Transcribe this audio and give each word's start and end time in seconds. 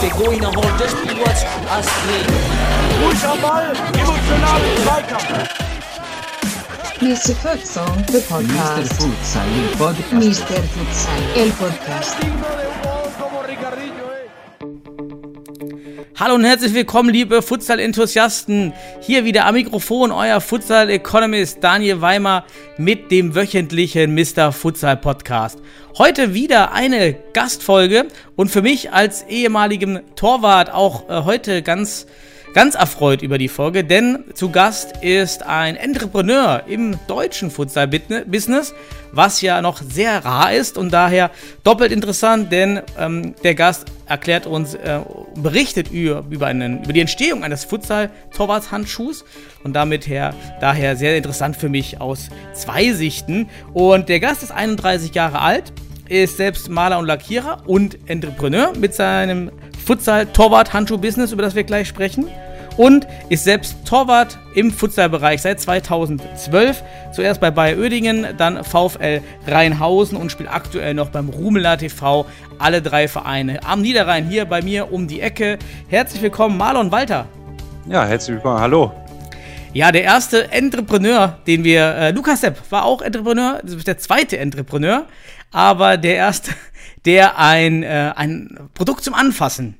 Der 0.00 0.10
Going 0.10 0.40
nach 0.40 0.54
Hall, 0.54 0.72
das 0.78 0.90
Spiel 0.92 1.16
was 1.24 1.44
Astrid. 1.70 2.26
Ruhig 3.02 3.24
am 3.24 3.40
Ball, 3.40 3.72
emotional 3.98 4.60
Zweikampf. 4.84 5.48
Mr. 7.00 7.34
Futsal, 7.36 7.86
the 8.08 8.18
Mr. 8.18 8.28
podcast. 8.28 8.92
Futsal, 8.94 9.46
il 9.56 9.76
podcast. 9.76 10.12
Mr. 10.12 10.62
Futsal, 10.74 11.22
el 11.36 11.50
podcast. 11.52 12.67
Hallo 16.20 16.34
und 16.34 16.44
herzlich 16.44 16.74
willkommen, 16.74 17.10
liebe 17.10 17.42
Futsal-Enthusiasten. 17.42 18.72
Hier 19.00 19.24
wieder 19.24 19.46
am 19.46 19.54
Mikrofon 19.54 20.10
euer 20.10 20.40
Futsal-Economist 20.40 21.62
Daniel 21.62 22.00
Weimer 22.00 22.44
mit 22.76 23.12
dem 23.12 23.36
wöchentlichen 23.36 24.16
Mr. 24.16 24.50
Futsal 24.50 24.96
Podcast. 24.96 25.60
Heute 25.96 26.34
wieder 26.34 26.72
eine 26.72 27.14
Gastfolge 27.34 28.08
und 28.34 28.50
für 28.50 28.62
mich 28.62 28.92
als 28.92 29.22
ehemaligem 29.28 30.00
Torwart 30.16 30.74
auch 30.74 31.08
äh, 31.08 31.22
heute 31.22 31.62
ganz 31.62 32.08
ganz 32.54 32.74
erfreut 32.74 33.22
über 33.22 33.38
die 33.38 33.48
Folge, 33.48 33.84
denn 33.84 34.24
zu 34.34 34.50
Gast 34.50 34.94
ist 35.02 35.44
ein 35.44 35.76
Entrepreneur 35.76 36.62
im 36.66 36.98
deutschen 37.06 37.50
Futsal-Business, 37.50 38.74
was 39.12 39.40
ja 39.40 39.62
noch 39.62 39.80
sehr 39.82 40.24
rar 40.24 40.52
ist 40.52 40.78
und 40.78 40.90
daher 40.90 41.30
doppelt 41.64 41.92
interessant, 41.92 42.50
denn 42.52 42.80
ähm, 42.98 43.34
der 43.44 43.54
Gast 43.54 43.86
erklärt 44.06 44.46
uns, 44.46 44.74
äh, 44.74 45.00
berichtet 45.36 45.90
über, 45.90 46.46
einen, 46.46 46.82
über 46.84 46.92
die 46.92 47.00
Entstehung 47.00 47.44
eines 47.44 47.64
Futsal-Torwartshandschuhs 47.64 49.24
und 49.64 49.74
damit 49.74 50.06
her, 50.06 50.34
daher 50.60 50.96
sehr 50.96 51.16
interessant 51.16 51.56
für 51.56 51.68
mich 51.68 52.00
aus 52.00 52.28
zwei 52.54 52.92
Sichten. 52.92 53.48
Und 53.72 54.08
der 54.08 54.20
Gast 54.20 54.42
ist 54.42 54.50
31 54.50 55.14
Jahre 55.14 55.40
alt, 55.40 55.72
ist 56.08 56.38
selbst 56.38 56.70
Maler 56.70 56.98
und 56.98 57.06
Lackierer 57.06 57.62
und 57.66 57.98
Entrepreneur 58.08 58.72
mit 58.76 58.94
seinem 58.94 59.50
Futsal-Torwart-Handschuh-Business, 59.84 61.32
über 61.32 61.42
das 61.42 61.54
wir 61.54 61.64
gleich 61.64 61.88
sprechen. 61.88 62.28
Und 62.78 63.08
ist 63.28 63.42
selbst 63.42 63.76
Torwart 63.84 64.38
im 64.54 64.70
Futsal-Bereich 64.70 65.42
seit 65.42 65.60
2012. 65.60 66.84
Zuerst 67.12 67.40
bei 67.40 67.50
Bayer 67.50 67.76
Oedingen, 67.76 68.28
dann 68.38 68.62
VfL 68.62 69.20
Rheinhausen 69.48 70.16
und 70.16 70.30
spielt 70.30 70.48
aktuell 70.48 70.94
noch 70.94 71.10
beim 71.10 71.28
Rumeler 71.28 71.76
TV 71.76 72.24
alle 72.60 72.80
drei 72.80 73.08
Vereine. 73.08 73.64
Am 73.64 73.82
Niederrhein 73.82 74.28
hier 74.28 74.44
bei 74.44 74.62
mir 74.62 74.92
um 74.92 75.08
die 75.08 75.20
Ecke. 75.20 75.58
Herzlich 75.88 76.22
willkommen, 76.22 76.56
Marlon 76.56 76.92
Walter. 76.92 77.26
Ja, 77.88 78.06
herzlich 78.06 78.36
willkommen. 78.36 78.60
Hallo. 78.60 78.92
Ja, 79.72 79.90
der 79.90 80.04
erste 80.04 80.52
Entrepreneur, 80.52 81.36
den 81.48 81.64
wir, 81.64 81.82
äh, 81.96 82.10
Lukas 82.12 82.42
Sepp 82.42 82.58
war 82.70 82.84
auch 82.84 83.02
Entrepreneur, 83.02 83.58
das 83.60 83.74
ist 83.74 83.88
der 83.88 83.98
zweite 83.98 84.38
Entrepreneur, 84.38 85.04
aber 85.50 85.96
der 85.96 86.14
erste, 86.14 86.52
der 87.04 87.38
ein, 87.38 87.82
äh, 87.82 88.12
ein 88.14 88.56
Produkt 88.74 89.02
zum 89.02 89.14
Anfassen 89.14 89.76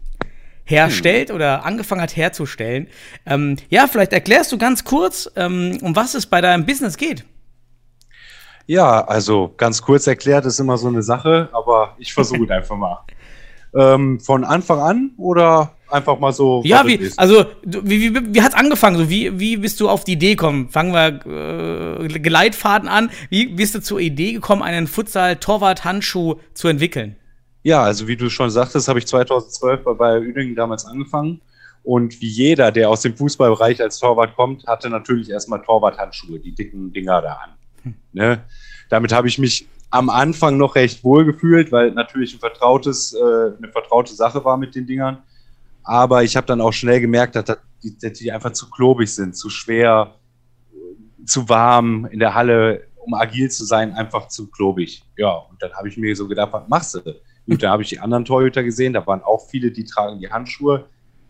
herstellt 0.69 1.31
oder 1.31 1.65
angefangen 1.65 2.03
hat 2.03 2.17
herzustellen. 2.17 2.89
Ähm, 3.27 3.57
ja, 3.71 3.87
vielleicht 3.87 4.13
erklärst 4.13 4.53
du 4.53 4.59
ganz 4.59 4.85
kurz, 4.85 5.31
ähm, 5.37 5.79
um 5.83 5.97
was 5.97 6.15
es 6.15 6.27
bei 6.27 6.41
deinem 6.41 6.67
Business 6.67 6.97
geht. 6.97 7.25
Ja, 8.67 9.07
also 9.07 9.55
ganz 9.57 9.81
kurz 9.81 10.07
erklärt 10.07 10.45
ist 10.45 10.61
immer 10.61 10.77
so 10.77 10.89
eine 10.89 11.03
Sache, 11.03 11.49
aber 11.53 11.97
ich 11.99 12.13
versuche 12.13 12.45
es 12.45 12.51
einfach 12.51 12.77
mal. 12.77 12.99
Ähm, 13.75 14.21
von 14.21 14.45
Anfang 14.45 14.81
an 14.81 15.11
oder 15.17 15.75
einfach 15.91 16.19
mal 16.19 16.33
so? 16.33 16.63
Ja, 16.65 16.83
es 16.83 16.87
wie, 16.87 17.13
also, 17.17 17.47
wie, 17.65 18.15
wie, 18.15 18.35
wie 18.35 18.43
hat's 18.43 18.55
angefangen? 18.55 18.97
So, 18.97 19.11
wie, 19.11 19.39
wie 19.39 19.57
bist 19.57 19.81
du 19.81 19.89
auf 19.89 20.05
die 20.05 20.13
Idee 20.13 20.31
gekommen? 20.31 20.69
Fangen 20.69 20.93
wir 20.93 22.05
äh, 22.05 22.09
Geleitfaden 22.19 22.89
an. 22.89 23.11
Wie 23.31 23.47
bist 23.47 23.75
du 23.75 23.81
zur 23.81 24.01
Idee 24.01 24.33
gekommen, 24.33 24.63
einen 24.63 24.87
Futsal-Torwart-Handschuh 24.87 26.37
zu 26.55 26.69
entwickeln? 26.69 27.17
Ja, 27.63 27.83
also 27.83 28.07
wie 28.09 28.17
du 28.17 28.31
schon 28.31 28.51
sagtest, 28.51 28.89
habe 28.89 28.99
ich 28.99 29.07
2012 29.07 29.85
bei 29.85 29.93
Bayer 29.95 30.21
Uerdingen 30.21 30.55
damals 30.55 30.87
angefangen. 30.87 31.41
Und 31.83 32.21
wie 32.21 32.29
jeder, 32.29 32.71
der 32.73 32.91
aus 32.91 33.03
dem 33.03 33.17
Fußballbereich 33.17 33.81
als 33.81 33.99
Torwart 33.99 34.35
kommt, 34.37 34.67
hatte 34.67 34.91
natürlich 34.91 35.31
erstmal 35.31 35.63
Torwarthandschuhe, 35.63 36.39
die 36.39 36.55
dicken 36.55 36.93
Dinger 36.93 37.23
da 37.23 37.33
an. 37.85 37.95
Ne? 38.13 38.43
Damit 38.91 39.13
habe 39.13 39.29
ich 39.29 39.39
mich 39.39 39.67
am 39.91 40.11
Anfang 40.11 40.59
noch 40.59 40.75
recht 40.75 41.03
wohl 41.03 41.25
gefühlt, 41.25 41.73
weil 41.73 41.93
natürlich 41.93 42.35
ein 42.35 42.41
vertrautes, 42.41 43.15
äh, 43.15 43.19
eine 43.57 43.71
vertraute 43.73 44.15
Sache 44.15 44.45
war 44.45 44.57
mit 44.59 44.75
den 44.75 44.87
Dingern. 44.87 45.19
Aber 45.83 46.23
ich 46.23 46.37
habe 46.37 46.47
dann 46.47 46.61
auch 46.61 46.73
schnell 46.73 47.01
gemerkt, 47.01 47.37
dass, 47.37 47.45
das- 47.45 47.59
die, 47.83 47.97
dass 47.99 48.13
die 48.19 48.31
einfach 48.33 48.53
zu 48.53 48.69
klobig 48.69 49.15
sind, 49.15 49.37
zu 49.37 49.49
schwer, 49.49 50.15
zu 51.25 51.49
warm 51.49 52.07
in 52.11 52.19
der 52.19 52.35
Halle, 52.35 52.83
um 52.97 53.15
agil 53.15 53.51
zu 53.51 53.65
sein, 53.65 53.93
einfach 53.95 54.29
zu 54.29 54.49
klobig. 54.51 55.03
Ja, 55.17 55.31
und 55.31 55.63
dann 55.63 55.73
habe 55.75 55.89
ich 55.89 55.97
mir 55.97 56.15
so 56.15 56.27
gedacht, 56.29 56.53
was 56.53 56.69
machst 56.69 56.95
du? 56.97 57.01
Gut, 57.49 57.63
da 57.63 57.71
habe 57.71 57.83
ich 57.83 57.89
die 57.89 57.99
anderen 57.99 58.27
Torhüter 58.27 58.63
gesehen, 58.63 58.93
da 58.93 59.07
waren 59.07 59.23
auch 59.23 59.49
viele, 59.49 59.71
die 59.71 59.85
tragen 59.85 60.19
die 60.21 60.31
Handschuhe, 60.31 60.87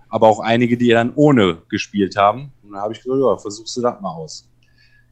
aber 0.08 0.26
auch 0.26 0.40
einige, 0.40 0.76
die 0.76 0.88
dann 0.88 1.12
ohne 1.14 1.62
gespielt 1.68 2.16
haben. 2.16 2.52
Und 2.62 2.72
dann 2.72 2.80
habe 2.80 2.92
ich 2.92 3.02
gesagt, 3.02 3.20
ja, 3.20 3.36
versuchst 3.36 3.76
du 3.76 3.82
das 3.82 4.00
mal 4.00 4.10
aus. 4.10 4.48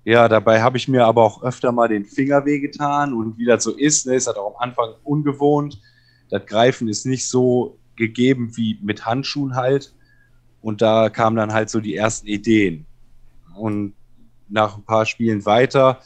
Ja, 0.05 0.29
dabei 0.29 0.63
habe 0.63 0.77
ich 0.77 0.89
mir 0.89 1.05
aber 1.05 1.23
auch 1.23 1.43
öfter 1.43 1.71
mal 1.71 1.89
den 1.89 2.05
Finger 2.05 2.45
wehgetan 2.45 3.13
und 3.13 3.39
wie 3.39 3.45
das 3.45 3.63
so 3.65 3.73
ist, 3.73 4.07
ne, 4.07 4.15
ist 4.15 4.27
das 4.27 4.37
auch 4.37 4.55
am 4.55 4.69
Anfang 4.69 4.95
ungewohnt. 5.05 5.81
Das 6.29 6.45
Greifen 6.45 6.89
ist 6.89 7.07
nicht 7.07 7.29
so 7.29 7.79
gegeben 7.95 8.57
wie 8.57 8.79
mit 8.83 9.07
Handschuhen 9.07 9.55
halt. 9.55 9.95
Und 10.61 10.83
da 10.83 11.09
kamen 11.09 11.37
dann 11.37 11.53
halt 11.53 11.71
so 11.71 11.81
die 11.81 11.95
ersten 11.95 12.27
Ideen. 12.27 12.87
Und 13.57 13.95
nach 14.49 14.77
ein 14.77 14.85
paar 14.85 15.07
Spielen 15.07 15.45
weiter 15.45 16.01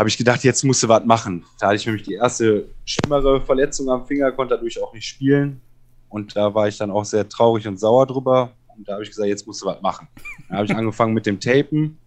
habe 0.00 0.08
ich 0.08 0.16
gedacht, 0.16 0.42
jetzt 0.44 0.64
musst 0.64 0.82
du 0.82 0.88
was 0.88 1.04
machen. 1.04 1.44
Da 1.58 1.66
hatte 1.66 1.76
ich 1.76 1.84
nämlich 1.84 2.04
die 2.04 2.14
erste 2.14 2.70
schlimmere 2.86 3.42
Verletzung 3.42 3.90
am 3.90 4.06
Finger, 4.06 4.32
konnte 4.32 4.54
dadurch 4.54 4.82
auch 4.82 4.94
nicht 4.94 5.04
spielen. 5.04 5.60
Und 6.08 6.34
da 6.34 6.54
war 6.54 6.68
ich 6.68 6.78
dann 6.78 6.90
auch 6.90 7.04
sehr 7.04 7.28
traurig 7.28 7.68
und 7.68 7.78
sauer 7.78 8.06
drüber. 8.06 8.52
Und 8.78 8.88
da 8.88 8.94
habe 8.94 9.02
ich 9.02 9.10
gesagt, 9.10 9.28
jetzt 9.28 9.46
musst 9.46 9.60
du 9.60 9.66
was 9.66 9.82
machen. 9.82 10.08
Da 10.48 10.56
habe 10.56 10.64
ich 10.64 10.74
angefangen 10.74 11.12
mit 11.12 11.26
dem 11.26 11.38
Tapen. 11.38 11.98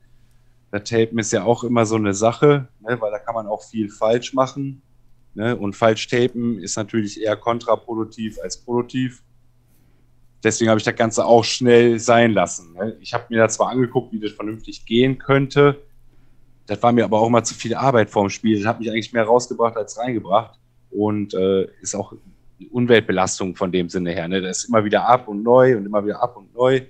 Das 0.71 0.85
Tapen 0.85 1.19
ist 1.19 1.31
ja 1.33 1.43
auch 1.43 1.63
immer 1.63 1.85
so 1.85 1.95
eine 1.95 2.15
Sache, 2.15 2.67
ne, 2.79 2.99
weil 2.99 3.11
da 3.11 3.19
kann 3.19 3.35
man 3.35 3.45
auch 3.45 3.63
viel 3.63 3.91
falsch 3.91 4.33
machen. 4.33 4.81
Ne? 5.35 5.55
Und 5.55 5.75
falsch 5.75 6.07
tapen 6.07 6.57
ist 6.57 6.75
natürlich 6.75 7.21
eher 7.21 7.35
kontraproduktiv 7.35 8.39
als 8.41 8.57
produktiv. 8.57 9.21
Deswegen 10.43 10.71
habe 10.71 10.79
ich 10.79 10.83
das 10.83 10.95
Ganze 10.95 11.25
auch 11.25 11.43
schnell 11.43 11.99
sein 11.99 12.31
lassen. 12.31 12.73
Ne? 12.73 12.97
Ich 13.01 13.13
habe 13.13 13.25
mir 13.29 13.37
da 13.37 13.49
zwar 13.49 13.69
angeguckt, 13.69 14.11
wie 14.13 14.19
das 14.19 14.31
vernünftig 14.31 14.83
gehen 14.87 15.19
könnte. 15.19 15.79
Das 16.66 16.81
war 16.81 16.91
mir 16.91 17.03
aber 17.03 17.19
auch 17.19 17.28
immer 17.28 17.44
zu 17.44 17.53
viel 17.53 17.75
Arbeit 17.75 18.09
vorm 18.09 18.29
Spiel. 18.29 18.57
Das 18.57 18.68
hat 18.68 18.79
mich 18.79 18.90
eigentlich 18.90 19.13
mehr 19.13 19.25
rausgebracht 19.25 19.75
als 19.75 19.97
reingebracht. 19.97 20.57
Und 20.91 21.34
äh, 21.34 21.68
ist 21.81 21.96
auch 21.96 22.13
Umweltbelastung 22.72 23.56
von 23.56 23.72
dem 23.72 23.90
Sinne 23.90 24.12
her. 24.12 24.28
Ne? 24.28 24.41
Das 24.41 24.59
ist 24.59 24.69
immer 24.69 24.84
wieder 24.85 25.07
ab 25.07 25.28
und 25.28 25.44
neu 25.44 25.75
und 25.75 25.85
immer 25.85 26.03
wieder 26.06 26.22
ab 26.22 26.38
und 26.38 26.53
neu. 26.53 26.81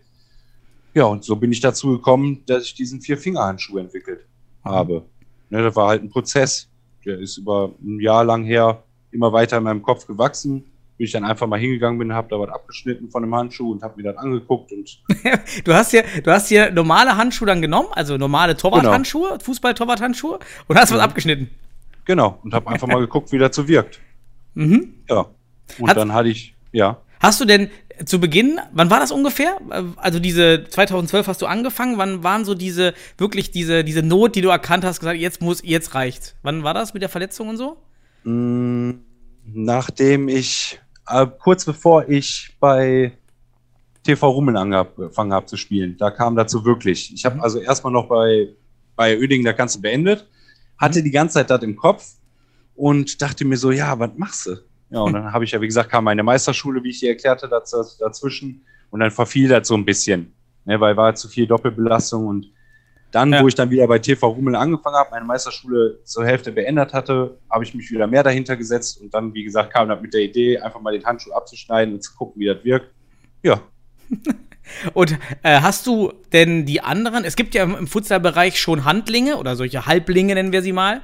Ja, 0.93 1.05
und 1.05 1.23
so 1.23 1.35
bin 1.35 1.51
ich 1.51 1.59
dazu 1.59 1.89
gekommen, 1.89 2.43
dass 2.45 2.65
ich 2.65 2.75
diesen 2.75 3.01
Vier-Finger-Handschuh 3.01 3.79
entwickelt 3.79 4.27
habe. 4.63 5.03
Ne, 5.49 5.63
das 5.63 5.75
war 5.75 5.87
halt 5.89 6.03
ein 6.03 6.09
Prozess. 6.09 6.67
Der 7.05 7.19
ist 7.19 7.37
über 7.37 7.71
ein 7.81 7.99
Jahr 7.99 8.23
lang 8.23 8.43
her 8.43 8.83
immer 9.11 9.33
weiter 9.33 9.57
in 9.57 9.63
meinem 9.63 9.81
Kopf 9.81 10.05
gewachsen. 10.05 10.63
Ich 11.03 11.11
dann 11.11 11.23
einfach 11.25 11.47
mal 11.47 11.59
hingegangen 11.59 11.99
bin, 11.99 12.13
habe 12.13 12.27
da 12.29 12.39
was 12.39 12.49
abgeschnitten 12.49 13.09
von 13.09 13.23
dem 13.23 13.33
Handschuh 13.35 13.71
und 13.71 13.83
habe 13.83 13.95
mir 13.97 14.03
das 14.11 14.17
angeguckt 14.17 14.71
und 14.71 14.99
Du 15.63 15.73
hast 15.73 15.91
hier, 15.91 16.03
du 16.23 16.31
hast 16.31 16.47
hier 16.49 16.71
normale 16.71 17.15
Handschuhe 17.17 17.47
dann 17.47 17.61
genommen, 17.61 17.89
also 17.91 18.17
normale 18.17 18.55
Torwart-Handschuhe, 18.57 19.37
Fußball-Torwart-Handschuhe 19.41 20.39
und 20.67 20.77
hast 20.77 20.91
was 20.91 20.99
abgeschnitten. 20.99 21.49
genau 22.05 22.39
und 22.43 22.53
habe 22.53 22.67
einfach 22.69 22.87
mal 22.87 22.99
geguckt, 23.01 23.31
wie 23.31 23.37
das 23.37 23.55
so 23.55 23.67
wirkt. 23.67 23.99
Mhm. 24.55 24.93
Ja. 25.09 25.25
Und 25.79 25.89
Hat- 25.89 25.97
dann 25.97 26.13
hatte 26.13 26.29
ich, 26.29 26.55
ja, 26.71 26.99
Hast 27.19 27.39
du 27.39 27.45
denn 27.45 27.69
zu 28.05 28.19
Beginn, 28.19 28.59
wann 28.73 28.89
war 28.89 28.99
das 28.99 29.11
ungefähr? 29.13 29.57
Also 29.95 30.19
diese 30.19 30.65
2012 30.69 31.25
hast 31.27 31.41
du 31.41 31.45
angefangen, 31.45 31.97
wann 31.97 32.21
waren 32.21 32.43
so 32.43 32.53
diese, 32.53 32.93
wirklich 33.17 33.51
diese, 33.51 33.85
diese 33.85 34.03
Not, 34.03 34.35
die 34.35 34.41
du 34.41 34.49
erkannt 34.49 34.83
hast, 34.83 34.99
gesagt, 34.99 35.17
jetzt 35.19 35.41
muss, 35.41 35.61
jetzt 35.63 35.95
reicht's. 35.95 36.35
Wann 36.43 36.63
war 36.63 36.73
das 36.73 36.93
mit 36.93 37.01
der 37.01 37.07
Verletzung 37.07 37.47
und 37.47 37.55
so? 37.57 37.77
mh, 38.25 38.95
nachdem 39.53 40.27
ich, 40.27 40.81
äh, 41.07 41.27
kurz 41.39 41.65
bevor 41.65 42.07
ich 42.09 42.55
bei 42.59 43.17
TV 44.03 44.29
Rummel 44.29 44.57
angefangen 44.57 45.33
habe 45.33 45.45
zu 45.45 45.55
spielen, 45.57 45.97
da 45.97 46.11
kam 46.11 46.35
dazu 46.35 46.65
wirklich. 46.65 47.13
Ich 47.13 47.25
habe 47.25 47.41
also 47.41 47.59
erstmal 47.59 47.93
noch 47.93 48.07
bei, 48.07 48.49
bei 48.95 49.17
Oedingen 49.17 49.45
das 49.45 49.55
Ganze 49.55 49.79
beendet, 49.79 50.27
hatte 50.77 51.01
die 51.01 51.11
ganze 51.11 51.35
Zeit 51.35 51.49
das 51.49 51.63
im 51.63 51.75
Kopf 51.75 52.13
und 52.75 53.21
dachte 53.21 53.45
mir 53.45 53.57
so, 53.57 53.71
ja, 53.71 53.97
was 53.97 54.11
machst 54.17 54.47
du? 54.47 54.55
Ja, 54.89 55.01
und 55.01 55.13
dann 55.13 55.31
habe 55.31 55.45
ich 55.45 55.51
ja, 55.51 55.61
wie 55.61 55.67
gesagt, 55.67 55.89
kam 55.89 56.03
meine 56.03 56.23
Meisterschule, 56.23 56.83
wie 56.83 56.89
ich 56.89 56.99
dir 56.99 57.09
erklärte, 57.09 57.47
daz 57.47 57.97
dazwischen 57.97 58.63
und 58.89 58.99
dann 58.99 59.11
verfiel 59.11 59.47
das 59.47 59.67
so 59.67 59.75
ein 59.75 59.85
bisschen, 59.85 60.33
ne, 60.65 60.79
weil 60.79 60.97
war 60.97 61.15
zu 61.15 61.27
viel 61.27 61.47
Doppelbelastung 61.47 62.27
und 62.27 62.51
dann, 63.13 63.31
Ja. 63.31 63.41
wo 63.41 63.47
ich 63.47 63.55
dann 63.55 63.69
wieder 63.69 63.87
bei 63.87 63.99
TV 63.99 64.27
Rummel 64.27 64.55
angefangen 64.55 64.95
habe, 64.97 65.11
meine 65.11 65.25
Meisterschule 65.25 65.99
zur 66.03 66.25
Hälfte 66.25 66.51
beendet 66.51 66.93
hatte, 66.93 67.37
habe 67.49 67.63
ich 67.63 67.73
mich 67.73 67.89
wieder 67.91 68.07
mehr 68.07 68.23
dahinter 68.23 68.55
gesetzt 68.57 68.99
und 69.01 69.13
dann, 69.13 69.33
wie 69.33 69.43
gesagt, 69.43 69.71
kam 69.73 69.87
das 69.87 70.01
mit 70.01 70.13
der 70.13 70.21
Idee, 70.21 70.59
einfach 70.59 70.81
mal 70.81 70.91
den 70.93 71.05
Handschuh 71.05 71.31
abzuschneiden 71.31 71.93
und 71.95 72.01
zu 72.03 72.13
gucken, 72.15 72.39
wie 72.41 72.47
das 72.47 72.63
wirkt. 72.63 72.87
Ja, 73.43 73.61
Und 74.93 75.17
äh, 75.43 75.59
hast 75.59 75.85
du 75.87 76.13
denn 76.31 76.65
die 76.65 76.79
anderen? 76.81 77.25
Es 77.25 77.35
gibt 77.35 77.53
ja 77.53 77.63
im, 77.63 77.75
im 77.75 77.85
Futsalbereich 77.87 78.57
schon 78.59 78.85
Handlinge 78.85 79.35
oder 79.37 79.55
solche 79.57 79.85
Halblinge 79.85 80.33
nennen 80.35 80.53
wir 80.53 80.61
sie 80.61 80.71
mal, 80.71 81.01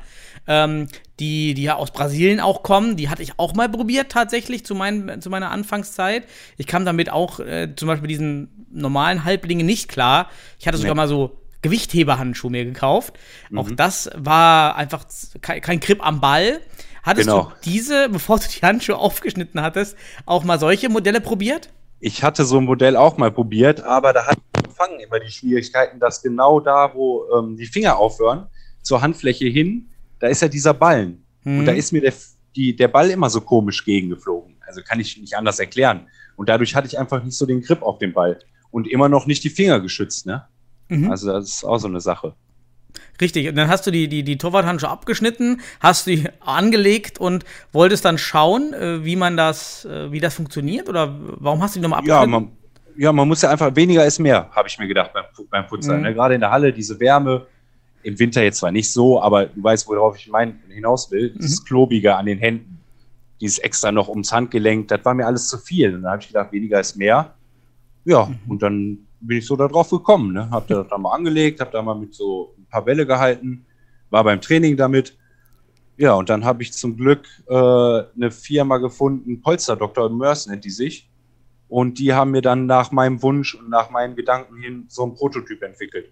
ähm, 0.48 0.88
die, 1.20 1.54
die 1.56 1.64
ja 1.64 1.76
aus 1.76 1.92
Brasilien 1.92 2.40
auch 2.40 2.64
kommen. 2.64 2.96
Die 2.96 3.10
hatte 3.10 3.22
ich 3.22 3.34
auch 3.38 3.54
mal 3.56 3.68
probiert 3.68 4.12
tatsächlich 4.12 4.66
zu, 4.66 4.76
mein, 4.76 5.22
zu 5.22 5.30
meiner 5.30 5.52
Anfangszeit. 5.52 6.24
Ich 6.58 6.68
kam 6.68 6.86
damit 6.86 7.10
auch 7.12 7.42
äh, 7.42 7.74
zum 7.76 7.90
Beispiel 7.90 8.08
diesen 8.08 8.66
normalen 8.72 9.26
Halblinge 9.26 9.66
nicht 9.66 9.90
klar. 9.90 10.30
Ich 10.58 10.66
hatte 10.68 10.78
sogar 10.78 10.94
Nee. 10.94 10.98
mal 11.02 11.08
so 11.10 11.39
Gewichtheberhandschuhe 11.62 12.52
mir 12.52 12.66
gekauft. 12.66 13.18
Auch 13.56 13.70
das 13.72 14.10
war 14.16 14.76
einfach 14.76 15.06
kein, 15.42 15.62
kein 15.62 15.80
Grip 15.80 16.06
am 16.06 16.22
Ball. 16.22 16.60
Hattest 17.04 17.28
Genau. 17.28 17.44
du 17.44 17.52
diese, 17.66 18.10
bevor 18.10 18.40
du 18.40 18.46
die 18.48 18.66
Handschuhe 18.66 18.98
aufgeschnitten 18.98 19.62
hattest, 19.62 19.96
auch 20.26 20.44
mal 20.44 20.60
solche 20.60 20.90
Modelle 20.90 21.22
probiert? 21.22 21.70
Ich 22.00 22.24
hatte 22.24 22.46
so 22.46 22.58
ein 22.58 22.66
Modell 22.66 22.96
auch 22.96 23.18
mal 23.18 23.32
probiert, 23.32 23.82
aber 23.82 24.14
da 24.14 24.26
hat 24.26 24.38
Fangen 24.76 25.02
immer 25.02 25.20
die 25.20 25.30
Schwierigkeiten, 25.30 26.00
dass 26.00 26.22
genau 26.22 26.62
da, 26.62 26.94
wo 26.94 27.26
ähm, 27.38 27.58
die 27.58 27.66
Finger 27.66 27.98
aufhören, 27.98 28.48
zur 28.82 29.02
Handfläche 29.02 29.48
hin, 29.48 29.90
da 30.20 30.28
ist 30.28 30.42
ja 30.42 30.48
dieser 30.48 30.74
Ballen. 30.74 31.26
Mhm. 31.44 31.60
Und 31.60 31.66
da 31.66 31.74
ist 31.74 31.92
mir 31.92 32.00
der, 32.00 32.14
die, 32.56 32.74
der 32.74 32.88
Ball 32.88 33.10
immer 33.10 33.30
so 33.30 33.42
komisch 33.42 33.84
gegengeflogen. 33.84 34.56
Also 34.66 34.82
kann 34.82 35.02
ich 35.02 35.18
nicht 35.18 35.36
anders 35.36 35.60
erklären. 35.60 36.08
Und 36.38 36.48
dadurch 36.48 36.76
hatte 36.76 36.88
ich 36.88 36.98
einfach 36.98 37.22
nicht 37.22 37.38
so 37.38 37.46
den 37.46 37.62
Grip 37.62 37.82
auf 37.82 37.98
den 37.98 38.14
Ball. 38.14 38.40
Und 38.72 38.88
immer 38.88 39.10
noch 39.10 39.26
nicht 39.26 39.44
die 39.44 39.50
Finger 39.50 39.82
geschützt, 39.82 40.26
ne? 40.26 40.48
Mhm. 40.90 41.10
Also 41.12 41.32
das 41.32 41.46
ist 41.50 41.64
auch 41.64 41.78
so 41.78 41.88
eine 41.88 42.02
Sache. 42.02 42.34
Richtig, 43.22 43.48
und 43.50 43.56
dann 43.56 43.68
hast 43.68 43.86
du 43.86 43.92
die, 43.92 44.08
die, 44.08 44.24
die 44.24 44.38
Torwarthandschuhe 44.38 44.90
abgeschnitten, 44.90 45.62
hast 45.80 46.08
die 46.08 46.28
angelegt 46.40 47.20
und 47.20 47.46
wolltest 47.72 48.06
dann 48.06 48.18
schauen, 48.18 48.74
äh, 48.74 49.04
wie 49.06 49.16
man 49.16 49.38
das, 49.38 49.86
äh, 49.86 50.12
wie 50.12 50.20
das 50.20 50.34
funktioniert? 50.36 50.90
Oder 50.90 51.16
warum 51.20 51.62
hast 51.62 51.76
du 51.76 51.80
die 51.80 51.84
nochmal 51.84 52.06
Ja, 52.06 52.22
abgeschnitten? 52.22 52.46
man, 52.48 52.58
ja, 52.98 53.12
man 53.14 53.28
muss 53.28 53.42
ja 53.42 53.50
einfach, 53.52 53.76
weniger 53.76 54.06
ist 54.06 54.20
mehr, 54.20 54.50
habe 54.52 54.68
ich 54.68 54.78
mir 54.80 54.88
gedacht 54.88 55.12
beim, 55.14 55.26
beim 55.50 55.68
Futsal. 55.68 55.98
Mhm. 55.98 56.04
Ne? 56.04 56.14
Gerade 56.14 56.34
in 56.36 56.42
der 56.42 56.52
Halle, 56.52 56.74
diese 56.74 57.00
Wärme, 57.00 57.46
im 58.04 58.18
Winter 58.18 58.42
jetzt 58.42 58.60
zwar 58.60 58.72
nicht 58.72 58.92
so, 58.92 59.22
aber 59.22 59.46
du 59.48 59.62
weißt, 59.62 59.86
worauf 59.88 60.16
ich 60.18 60.30
mein, 60.30 60.60
hinaus 60.70 61.12
will, 61.12 61.32
Mhm. 61.36 61.40
dieses 61.40 61.64
Klobige 61.66 62.16
an 62.16 62.26
den 62.26 62.40
Händen, 62.40 62.80
dieses 63.42 63.60
extra 63.60 63.92
noch 63.92 64.08
ums 64.08 64.32
Handgelenk, 64.32 64.88
das 64.88 65.04
war 65.04 65.14
mir 65.14 65.26
alles 65.28 65.50
zu 65.50 65.58
viel. 65.58 65.94
Und 65.96 66.04
dann 66.04 66.12
habe 66.14 66.22
ich 66.22 66.28
gedacht, 66.30 66.52
weniger 66.54 66.80
ist 66.80 66.96
mehr. 66.96 67.34
Ja, 68.06 68.26
Mhm. 68.26 68.40
und 68.48 68.62
dann 68.64 68.98
bin 69.21 69.38
ich 69.38 69.45
so 69.45 69.56
da 69.56 69.68
drauf 69.68 69.89
gekommen. 69.89 70.33
Ne? 70.33 70.50
Hab 70.51 70.68
das 70.68 70.88
da 70.88 70.98
mal 70.98 71.13
angelegt, 71.13 71.60
habe 71.60 71.71
da 71.71 71.81
mal 71.81 71.95
mit 71.95 72.13
so 72.13 72.56
ein 72.57 72.66
paar 72.66 72.83
Bälle 72.83 73.06
gehalten, 73.06 73.66
war 74.10 74.24
beim 74.24 74.42
Training 74.42 74.77
damit. 74.77 75.18
Ja, 75.98 76.13
und 76.13 76.30
dann 76.30 76.45
habe 76.45 76.63
ich 76.63 76.71
zum 76.71 76.95
Glück 76.95 77.27
äh, 77.48 77.54
eine 77.54 78.31
Firma 78.31 78.77
gefunden, 78.77 79.42
Polster 79.42 79.75
Dr. 79.75 80.10
Mörs 80.10 80.48
nennt 80.48 80.63
die 80.63 80.69
sich. 80.69 81.10
Und 81.68 82.00
die 82.00 82.13
haben 82.13 82.31
mir 82.31 82.42
dann 82.42 82.66
nach 82.66 82.92
meinem 82.92 83.21
Wunsch 83.21 83.54
und 83.54 83.69
nach 83.69 83.92
meinen 83.92 84.16
Gedanken 84.16 84.57
hin 84.57 84.86
so 84.88 85.04
einen 85.04 85.13
Prototyp 85.13 85.62
entwickelt. 85.62 86.10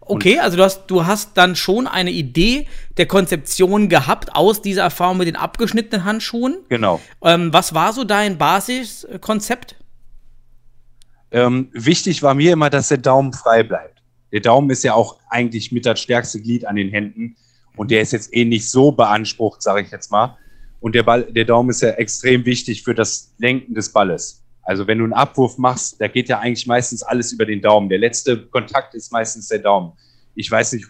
Okay, 0.00 0.38
also 0.38 0.56
du 0.56 0.64
hast, 0.64 0.86
du 0.86 1.06
hast 1.06 1.36
dann 1.36 1.54
schon 1.56 1.86
eine 1.86 2.10
Idee 2.10 2.66
der 2.96 3.06
Konzeption 3.06 3.88
gehabt 3.88 4.34
aus 4.34 4.62
dieser 4.62 4.82
Erfahrung 4.82 5.18
mit 5.18 5.28
den 5.28 5.36
abgeschnittenen 5.36 6.04
Handschuhen. 6.04 6.58
Genau. 6.68 7.00
Ähm, 7.22 7.52
was 7.52 7.74
war 7.74 7.92
so 7.92 8.04
dein 8.04 8.38
Basiskonzept? 8.38 9.76
Ähm, 11.30 11.68
wichtig 11.72 12.22
war 12.22 12.34
mir 12.34 12.52
immer, 12.52 12.70
dass 12.70 12.88
der 12.88 12.98
Daumen 12.98 13.32
frei 13.32 13.62
bleibt. 13.62 14.02
Der 14.32 14.40
Daumen 14.40 14.70
ist 14.70 14.84
ja 14.84 14.94
auch 14.94 15.18
eigentlich 15.28 15.72
mit 15.72 15.86
das 15.86 16.00
stärkste 16.00 16.40
Glied 16.40 16.66
an 16.66 16.76
den 16.76 16.88
Händen 16.88 17.36
und 17.76 17.90
der 17.90 18.00
ist 18.00 18.12
jetzt 18.12 18.34
eh 18.34 18.44
nicht 18.44 18.70
so 18.70 18.92
beansprucht, 18.92 19.62
sage 19.62 19.82
ich 19.82 19.90
jetzt 19.90 20.10
mal. 20.10 20.36
Und 20.80 20.94
der, 20.94 21.02
Ball, 21.02 21.24
der 21.24 21.44
Daumen 21.44 21.70
ist 21.70 21.82
ja 21.82 21.90
extrem 21.90 22.44
wichtig 22.44 22.82
für 22.82 22.94
das 22.94 23.34
Lenken 23.38 23.74
des 23.74 23.92
Balles. 23.92 24.42
Also 24.62 24.86
wenn 24.86 24.98
du 24.98 25.04
einen 25.04 25.12
Abwurf 25.12 25.58
machst, 25.58 26.00
da 26.00 26.08
geht 26.08 26.28
ja 26.28 26.38
eigentlich 26.38 26.66
meistens 26.66 27.02
alles 27.02 27.32
über 27.32 27.44
den 27.44 27.60
Daumen. 27.60 27.88
Der 27.88 27.98
letzte 27.98 28.46
Kontakt 28.46 28.94
ist 28.94 29.12
meistens 29.12 29.48
der 29.48 29.58
Daumen. 29.58 29.92
Ich 30.34 30.50
weiß 30.50 30.72
nicht, 30.72 30.86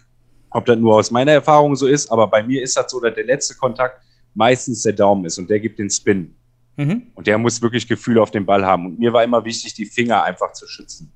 ob 0.51 0.65
das 0.65 0.77
nur 0.77 0.95
aus 0.95 1.11
meiner 1.11 1.31
Erfahrung 1.31 1.75
so 1.75 1.87
ist, 1.87 2.11
aber 2.11 2.27
bei 2.27 2.43
mir 2.43 2.61
ist 2.61 2.77
das 2.77 2.91
so, 2.91 2.99
dass 2.99 3.15
der 3.15 3.25
letzte 3.25 3.55
Kontakt 3.55 4.01
meistens 4.33 4.83
der 4.83 4.93
Daumen 4.93 5.25
ist 5.25 5.37
und 5.37 5.49
der 5.49 5.59
gibt 5.59 5.79
den 5.79 5.89
Spin. 5.89 6.35
Mhm. 6.81 7.07
Und 7.13 7.27
der 7.27 7.37
muss 7.37 7.61
wirklich 7.61 7.87
Gefühl 7.87 8.17
auf 8.17 8.31
den 8.31 8.45
Ball 8.45 8.65
haben. 8.65 8.87
Und 8.87 8.99
mir 8.99 9.13
war 9.13 9.23
immer 9.23 9.45
wichtig, 9.45 9.73
die 9.73 9.85
Finger 9.85 10.23
einfach 10.23 10.53
zu 10.53 10.67
schützen. 10.67 11.11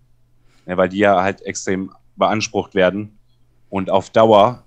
Ja, 0.65 0.77
weil 0.77 0.89
die 0.89 1.00
ja 1.00 1.21
halt 1.21 1.41
extrem 1.41 1.91
beansprucht 2.15 2.75
werden. 2.75 3.17
Und 3.69 3.89
auf 3.89 4.09
Dauer, 4.12 4.63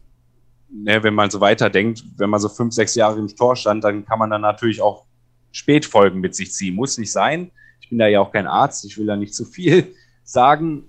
ne, 0.68 1.02
wenn 1.02 1.14
man 1.14 1.30
so 1.30 1.40
weiterdenkt, 1.40 2.04
wenn 2.16 2.30
man 2.30 2.40
so 2.40 2.48
fünf, 2.48 2.74
sechs 2.74 2.94
Jahre 2.94 3.18
im 3.18 3.28
Tor 3.28 3.56
stand, 3.56 3.84
dann 3.84 4.04
kann 4.04 4.18
man 4.18 4.30
dann 4.30 4.42
natürlich 4.42 4.82
auch 4.82 5.06
Spätfolgen 5.52 6.20
mit 6.20 6.34
sich 6.34 6.52
ziehen. 6.52 6.74
Muss 6.74 6.98
nicht 6.98 7.12
sein. 7.12 7.50
Ich 7.80 7.88
bin 7.88 7.98
da 7.98 8.06
ja 8.06 8.20
auch 8.20 8.32
kein 8.32 8.46
Arzt, 8.46 8.84
ich 8.84 8.98
will 8.98 9.06
da 9.06 9.16
nicht 9.16 9.34
zu 9.34 9.44
viel 9.44 9.94
sagen. 10.24 10.84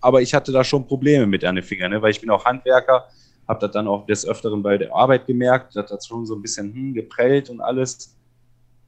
Aber 0.00 0.20
ich 0.20 0.34
hatte 0.34 0.50
da 0.50 0.64
schon 0.64 0.86
Probleme 0.86 1.26
mit 1.26 1.44
an 1.44 1.54
den 1.54 1.64
Fingern, 1.64 1.92
ne, 1.92 2.02
weil 2.02 2.10
ich 2.10 2.20
bin 2.20 2.30
auch 2.30 2.44
Handwerker, 2.44 3.06
habe 3.46 3.60
das 3.60 3.70
dann 3.70 3.86
auch 3.86 4.06
des 4.06 4.26
Öfteren 4.26 4.62
bei 4.62 4.76
der 4.76 4.92
Arbeit 4.92 5.26
gemerkt, 5.26 5.76
dass 5.76 5.88
das 5.88 6.06
schon 6.06 6.26
so 6.26 6.34
ein 6.34 6.42
bisschen 6.42 6.74
hm, 6.74 6.94
geprellt 6.94 7.48
und 7.48 7.60
alles. 7.60 8.16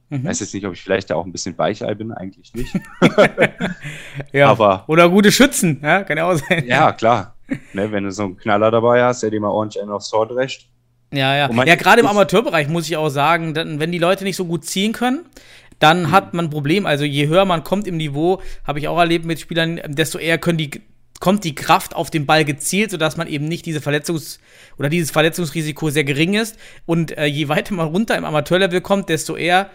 Mhm. 0.09 0.23
weiß 0.23 0.39
jetzt 0.39 0.53
nicht, 0.53 0.65
ob 0.65 0.73
ich 0.73 0.81
vielleicht 0.83 1.09
da 1.09 1.15
auch 1.15 1.25
ein 1.25 1.31
bisschen 1.31 1.57
Weichei 1.57 1.93
bin, 1.95 2.11
eigentlich 2.11 2.53
nicht. 2.53 2.73
Ja. 4.31 4.49
aber- 4.49 4.83
Oder 4.87 5.09
gute 5.09 5.31
Schützen, 5.31 5.79
ja, 5.81 6.03
kann 6.03 6.17
ja 6.17 6.29
auch 6.29 6.35
sein. 6.35 6.65
ja, 6.67 6.91
klar. 6.91 7.35
Ne, 7.73 7.91
wenn 7.91 8.03
du 8.05 8.11
so 8.11 8.23
einen 8.23 8.37
Knaller 8.37 8.71
dabei 8.71 9.03
hast, 9.03 9.21
der 9.23 9.29
dir 9.29 9.39
mal 9.39 9.49
ordentlich 9.49 9.81
einen 9.81 9.91
aufs 9.91 10.09
Tor 10.09 10.27
drescht. 10.27 10.67
Ja, 11.13 11.35
ja. 11.35 11.49
Ja, 11.65 11.75
gerade 11.75 11.99
im 12.01 12.05
ich- 12.05 12.11
Amateurbereich 12.11 12.67
muss 12.67 12.87
ich 12.87 12.97
auch 12.97 13.09
sagen, 13.09 13.53
dann, 13.53 13.79
wenn 13.79 13.91
die 13.91 13.99
Leute 13.99 14.23
nicht 14.23 14.35
so 14.35 14.45
gut 14.45 14.65
ziehen 14.65 14.91
können, 14.93 15.17
Mhm. 15.17 15.75
dann 15.79 16.11
hat 16.11 16.33
man 16.33 16.45
ein 16.45 16.49
Problem. 16.49 16.85
Also 16.85 17.03
je 17.05 17.27
höher 17.27 17.45
man 17.45 17.63
kommt 17.63 17.87
im 17.87 17.97
Niveau, 17.97 18.41
habe 18.65 18.79
ich 18.79 18.87
auch 18.87 18.97
erlebt 18.97 19.25
mit 19.25 19.39
Spielern, 19.39 19.79
desto 19.87 20.17
eher 20.17 20.37
können 20.37 20.57
die, 20.57 20.71
kommt 21.25 21.43
die 21.43 21.55
Kraft 21.55 21.95
auf 21.95 22.11
den 22.11 22.27
Ball 22.27 22.45
gezielt, 22.45 22.91
sodass 22.91 23.17
man 23.17 23.27
eben 23.27 23.47
nicht 23.47 23.65
diese 23.65 23.79
Verletzungs- 23.79 24.37
oder 24.77 24.89
dieses 24.89 25.09
Verletzungsrisiko 25.09 25.89
sehr 25.89 26.03
gering 26.03 26.35
ist. 26.35 26.55
Und 26.85 27.17
äh, 27.17 27.25
je 27.25 27.47
weiter 27.49 27.73
man 27.73 27.87
runter 27.87 28.15
im 28.15 28.25
Amateurlevel 28.25 28.81
kommt, 28.81 29.09
desto 29.09 29.35
eher 29.35 29.71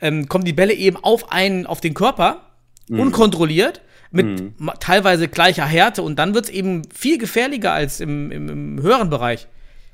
ähm, 0.00 0.26
kommen 0.26 0.44
die 0.46 0.54
Bälle 0.54 0.72
eben 0.72 0.96
auf 0.96 1.30
einen, 1.30 1.66
auf 1.66 1.80
den 1.82 1.92
Körper, 1.92 2.40
Mhm. 2.88 3.00
unkontrolliert, 3.00 3.82
mit 4.10 4.58
ma- 4.60 4.74
teilweise 4.78 5.26
gleicher 5.28 5.66
Härte 5.66 6.00
und 6.02 6.18
dann 6.18 6.34
wird 6.34 6.44
es 6.46 6.50
eben 6.50 6.82
viel 6.94 7.18
gefährlicher 7.18 7.72
als 7.72 8.00
im, 8.00 8.30
im, 8.30 8.48
im 8.48 8.82
höheren 8.82 9.10
Bereich. 9.10 9.48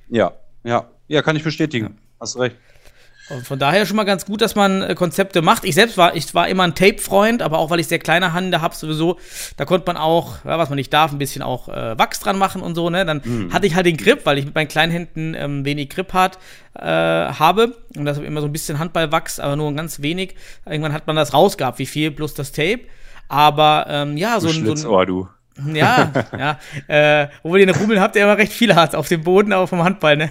Ja, 0.08 0.32
ja. 0.62 0.88
Ja, 1.08 1.22
kann 1.22 1.34
ich 1.36 1.42
bestätigen. 1.42 1.98
Hast 2.20 2.38
recht. 2.38 2.56
Und 3.32 3.46
von 3.46 3.58
daher 3.58 3.86
schon 3.86 3.96
mal 3.96 4.04
ganz 4.04 4.26
gut, 4.26 4.40
dass 4.40 4.54
man 4.54 4.82
äh, 4.82 4.94
Konzepte 4.94 5.42
macht. 5.42 5.64
Ich 5.64 5.74
selbst 5.74 5.96
war, 5.96 6.14
ich 6.14 6.34
war 6.34 6.48
immer 6.48 6.64
ein 6.64 6.74
Tape-Freund, 6.74 7.42
aber 7.42 7.58
auch 7.58 7.70
weil 7.70 7.80
ich 7.80 7.88
sehr 7.88 7.98
kleine 7.98 8.34
Hände 8.34 8.60
habe, 8.60 8.74
sowieso, 8.74 9.18
da 9.56 9.64
konnte 9.64 9.86
man 9.86 9.96
auch, 9.96 10.44
ja, 10.44 10.58
was 10.58 10.68
man 10.68 10.76
nicht 10.76 10.92
darf, 10.92 11.12
ein 11.12 11.18
bisschen 11.18 11.42
auch 11.42 11.68
äh, 11.68 11.98
Wachs 11.98 12.20
dran 12.20 12.38
machen 12.38 12.62
und 12.62 12.74
so, 12.74 12.90
ne? 12.90 13.04
Dann 13.06 13.50
hatte 13.52 13.66
ich 13.66 13.74
halt 13.74 13.86
den 13.86 13.96
Grip, 13.96 14.26
weil 14.26 14.38
ich 14.38 14.44
mit 14.44 14.54
meinen 14.54 14.68
kleinen 14.68 14.92
Händen 14.92 15.34
ähm, 15.34 15.64
wenig 15.64 15.90
Grip 15.90 16.12
hat, 16.12 16.38
äh, 16.74 16.82
habe. 16.82 17.76
Und 17.96 18.04
das 18.04 18.18
immer 18.18 18.40
so 18.40 18.46
ein 18.46 18.52
bisschen 18.52 18.78
Handballwachs, 18.78 19.40
aber 19.40 19.56
nur 19.56 19.72
ganz 19.74 20.02
wenig. 20.02 20.34
Irgendwann 20.66 20.92
hat 20.92 21.06
man 21.06 21.16
das 21.16 21.32
rausgehabt, 21.32 21.78
wie 21.78 21.86
viel 21.86 22.10
plus 22.10 22.34
das 22.34 22.52
Tape. 22.52 22.80
Aber 23.28 23.86
ähm, 23.88 24.16
ja, 24.16 24.40
so 24.40 24.48
ein, 24.48 24.76
so 24.76 24.98
ein 24.98 25.06
du. 25.06 25.28
ja, 25.72 26.10
ja, 26.38 26.58
äh, 27.22 27.28
obwohl 27.42 27.60
ihr 27.60 27.68
eine 27.68 27.78
Rummel 27.78 28.00
habt, 28.00 28.14
der 28.14 28.24
immer 28.24 28.38
recht 28.38 28.52
viel 28.52 28.74
hat 28.74 28.94
auf 28.94 29.08
dem 29.08 29.22
Boden, 29.22 29.52
aber 29.52 29.66
vom 29.66 29.82
Handball, 29.82 30.16
ne? 30.16 30.30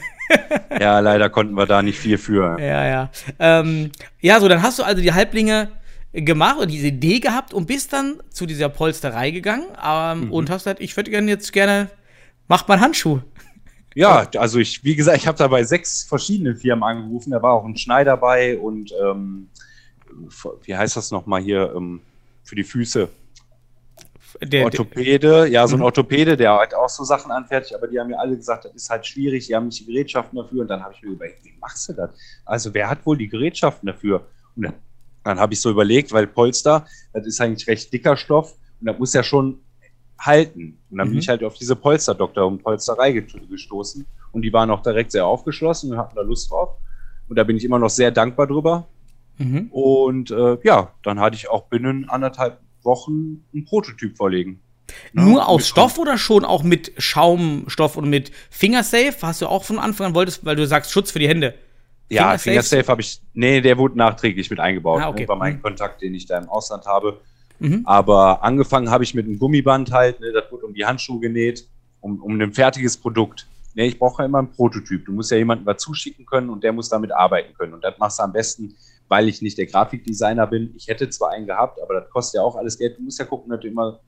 Ja, 0.80 1.00
leider 1.00 1.30
konnten 1.30 1.54
wir 1.54 1.66
da 1.66 1.82
nicht 1.82 2.00
viel 2.00 2.18
für. 2.18 2.60
Ja, 2.60 2.86
ja. 2.88 3.12
Ähm, 3.40 3.92
ja, 4.20 4.40
so, 4.40 4.48
dann 4.48 4.62
hast 4.62 4.80
du 4.80 4.84
also 4.84 5.02
die 5.02 5.14
Halblinge 5.14 5.70
gemacht 6.14 6.58
und 6.60 6.72
diese 6.72 6.88
Idee 6.88 7.20
gehabt 7.20 7.54
und 7.54 7.68
bist 7.68 7.94
dann 7.94 8.22
zu 8.30 8.46
dieser 8.46 8.70
Polsterei 8.70 9.32
gegangen 9.32 9.66
ähm, 9.84 10.32
und 10.32 10.50
hast 10.50 10.64
gesagt, 10.64 10.82
ich 10.82 10.96
würde 10.98 11.12
gerne 11.12 11.30
jetzt 11.30 11.54
gerne, 11.54 11.90
macht 12.48 12.68
mal 12.68 12.76
einen 12.76 12.84
Handschuh. 12.84 13.20
Ja, 13.94 14.28
also 14.38 14.60
ich, 14.60 14.84
wie 14.84 14.96
gesagt, 14.96 15.18
ich 15.18 15.28
habe 15.28 15.38
da 15.38 15.48
bei 15.48 15.64
sechs 15.64 16.04
verschiedenen 16.04 16.56
Firmen 16.56 16.84
angerufen. 16.84 17.32
Da 17.32 17.42
war 17.42 17.54
auch 17.54 17.66
ein 17.66 17.78
Schneider 17.78 18.18
bei 18.18 18.58
und 18.58 18.94
ähm, 19.02 19.50
wie 20.64 20.76
heißt 20.76 20.96
das 20.96 21.12
nochmal 21.12 21.42
hier 21.42 21.74
ähm, 21.76 22.02
für 22.44 22.56
die 22.56 22.64
Füße? 22.64 23.10
Der, 24.42 24.66
Orthopäde, 24.66 25.48
ja, 25.48 25.68
so 25.68 25.76
ein 25.76 25.82
Orthopäde, 25.82 26.38
der 26.38 26.54
halt 26.54 26.74
auch 26.74 26.90
so 26.90 27.04
Sachen 27.04 27.32
anfertigt, 27.32 27.76
aber 27.76 27.88
die 27.88 28.00
haben 28.00 28.08
mir 28.08 28.20
alle 28.20 28.36
gesagt, 28.36 28.66
das 28.66 28.74
ist 28.74 28.90
halt 28.90 29.06
schwierig, 29.06 29.48
die 29.48 29.56
haben 29.56 29.66
nicht 29.68 29.80
die 29.82 29.86
Gerätschaften 29.92 30.38
dafür. 30.38 30.62
Und 30.62 30.68
dann 30.70 30.82
habe 30.84 30.94
ich 30.94 31.02
mir 31.02 31.12
überlegt, 31.12 31.44
wie 31.44 31.54
machst 31.60 31.90
du 31.90 31.94
das? 31.94 32.10
Also, 32.46 32.74
wer 32.74 32.90
hat 32.90 33.06
wohl 33.06 33.18
die 33.18 33.28
Gerätschaften 33.28 33.88
dafür? 33.88 34.28
Und 34.56 34.64
dann, 34.64 34.74
dann 35.24 35.40
habe 35.40 35.54
ich 35.54 35.62
so 35.62 35.70
überlegt, 35.70 36.12
weil 36.12 36.28
Polster, 36.28 36.86
das 37.14 37.26
ist 37.26 37.40
eigentlich 37.42 37.68
recht 37.68 37.92
dicker 37.94 38.16
Stoff 38.18 38.54
und 38.80 38.88
das 38.88 38.98
muss 39.00 39.14
ja 39.14 39.24
schon 39.24 39.60
halten. 40.20 40.78
Und 40.90 40.98
dann 41.00 41.08
bin 41.08 41.16
Mhm. 41.16 41.20
ich 41.20 41.30
halt 41.30 41.44
auf 41.44 41.56
diese 41.56 41.76
Polsterdoktor 41.76 42.46
und 42.48 42.62
Polsterei 42.64 43.12
gestoßen 43.12 44.06
und 44.32 44.42
die 44.44 44.54
waren 44.54 44.70
auch 44.70 44.82
direkt 44.84 45.12
sehr 45.12 45.26
aufgeschlossen 45.26 45.92
und 45.92 45.98
hatten 45.98 46.16
da 46.16 46.22
Lust 46.22 46.52
drauf. 46.52 46.78
Und 47.28 47.38
da 47.38 47.44
bin 47.44 47.58
ich 47.58 47.64
immer 47.66 47.80
noch 47.80 47.90
sehr 47.90 48.12
dankbar 48.12 48.48
drüber. 48.48 48.88
mhm. 49.38 49.68
Und 49.72 50.32
äh, 50.32 50.58
ja, 50.64 50.92
dann 51.04 51.20
hatte 51.20 51.36
ich 51.36 51.50
auch 51.50 51.64
binnen 51.70 52.08
anderthalb 52.10 52.60
Wochen 52.84 53.44
einen 53.54 53.66
Prototyp 53.66 54.18
vorlegen. 54.18 54.60
Ja, 55.14 55.22
Nur 55.24 55.48
aus 55.48 55.62
mit- 55.62 55.68
Stoff 55.68 55.98
oder 55.98 56.18
schon 56.18 56.44
auch 56.46 56.64
mit 56.64 56.92
Schaumstoff 56.98 57.96
und 57.98 58.10
mit 58.10 58.32
Fingersafe? 58.50 59.16
Hast 59.22 59.42
du 59.42 59.48
auch 59.48 59.64
von 59.64 59.80
Anfang 59.80 60.08
an 60.08 60.16
wolltest, 60.16 60.44
weil 60.46 60.56
du 60.56 60.66
sagst 60.68 60.92
Schutz 60.92 61.12
für 61.12 61.20
die 61.20 61.28
Hände. 61.30 61.54
Ja, 62.10 62.38
Fingersafe? 62.38 62.88
Habe 62.88 63.02
ich, 63.02 63.22
nee, 63.34 63.62
der 63.62 63.78
wurde 63.78 63.98
nachträglich 63.98 64.50
mit 64.50 64.60
eingebaut. 64.60 65.02
Ah, 65.02 65.10
okay. 65.10 65.24
Über 65.24 65.36
meinen 65.38 65.56
Hm. 65.56 65.62
Kontakt, 65.62 66.02
den 66.02 66.14
ich 66.14 66.26
da 66.26 66.38
im 66.38 66.50
Ausland 66.50 66.86
habe. 66.86 67.22
Mhm. 67.60 67.84
Aber 67.86 68.44
angefangen 68.44 68.90
habe 68.90 69.04
ich 69.06 69.14
mit 69.14 69.26
einem 69.26 69.40
Gummiband 69.40 69.92
halt, 69.92 70.20
ne, 70.20 70.32
das 70.34 70.52
wurde 70.52 70.66
um 70.66 70.74
die 70.74 70.84
Handschuhe 70.86 71.20
genäht, 71.22 71.66
um, 72.02 72.22
um 72.22 72.42
ein 72.42 72.52
fertiges 72.54 72.98
Produkt. 72.98 73.48
Ne, 73.76 73.86
ich 73.86 73.98
brauche 73.98 74.24
ja 74.24 74.26
immer 74.26 74.40
einen 74.40 74.52
Prototyp. 74.52 75.06
Du 75.06 75.14
musst 75.14 75.32
ja 75.32 75.38
jemanden 75.38 75.66
was 75.66 75.82
zuschicken 75.82 76.26
können 76.26 76.50
und 76.50 76.64
der 76.66 76.74
muss 76.74 76.90
damit 76.90 77.14
arbeiten 77.14 77.54
können. 77.54 77.74
Und 77.74 77.82
das 77.84 77.98
machst 77.98 78.20
du 78.20 78.24
am 78.24 78.34
besten, 78.34 78.76
weil 79.12 79.28
ich 79.28 79.42
nicht 79.42 79.58
der 79.58 79.66
Grafikdesigner 79.66 80.48
bin. 80.48 80.74
Ich 80.78 80.88
hätte 80.88 81.10
zwar 81.10 81.32
einen 81.32 81.46
gehabt, 81.46 81.82
aber 81.84 82.00
das 82.00 82.10
kostet 82.10 82.36
ja 82.36 82.44
auch 82.44 82.56
alles 82.56 82.78
Geld. 82.78 82.98
Du 82.98 83.04
musst 83.04 83.20
ja 83.20 83.26
gucken, 83.26 83.52
dass 83.52 83.60
du 83.60 83.68
immer 83.68 84.00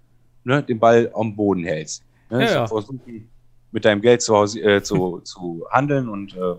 ne, 0.45 0.63
den 0.63 0.79
Ball 0.79 1.11
am 1.13 1.35
Boden 1.35 1.65
hältst. 1.65 2.05
Ne? 2.29 2.45
Ja, 2.45 2.51
ja. 2.51 2.67
versuchen, 2.67 3.29
mit 3.73 3.83
deinem 3.83 3.99
Geld 4.01 4.21
zu, 4.21 4.33
Hause, 4.33 4.61
äh, 4.61 4.81
zu, 4.81 5.19
zu 5.25 5.65
handeln 5.69 6.07
und 6.07 6.33
äh, 6.37 6.55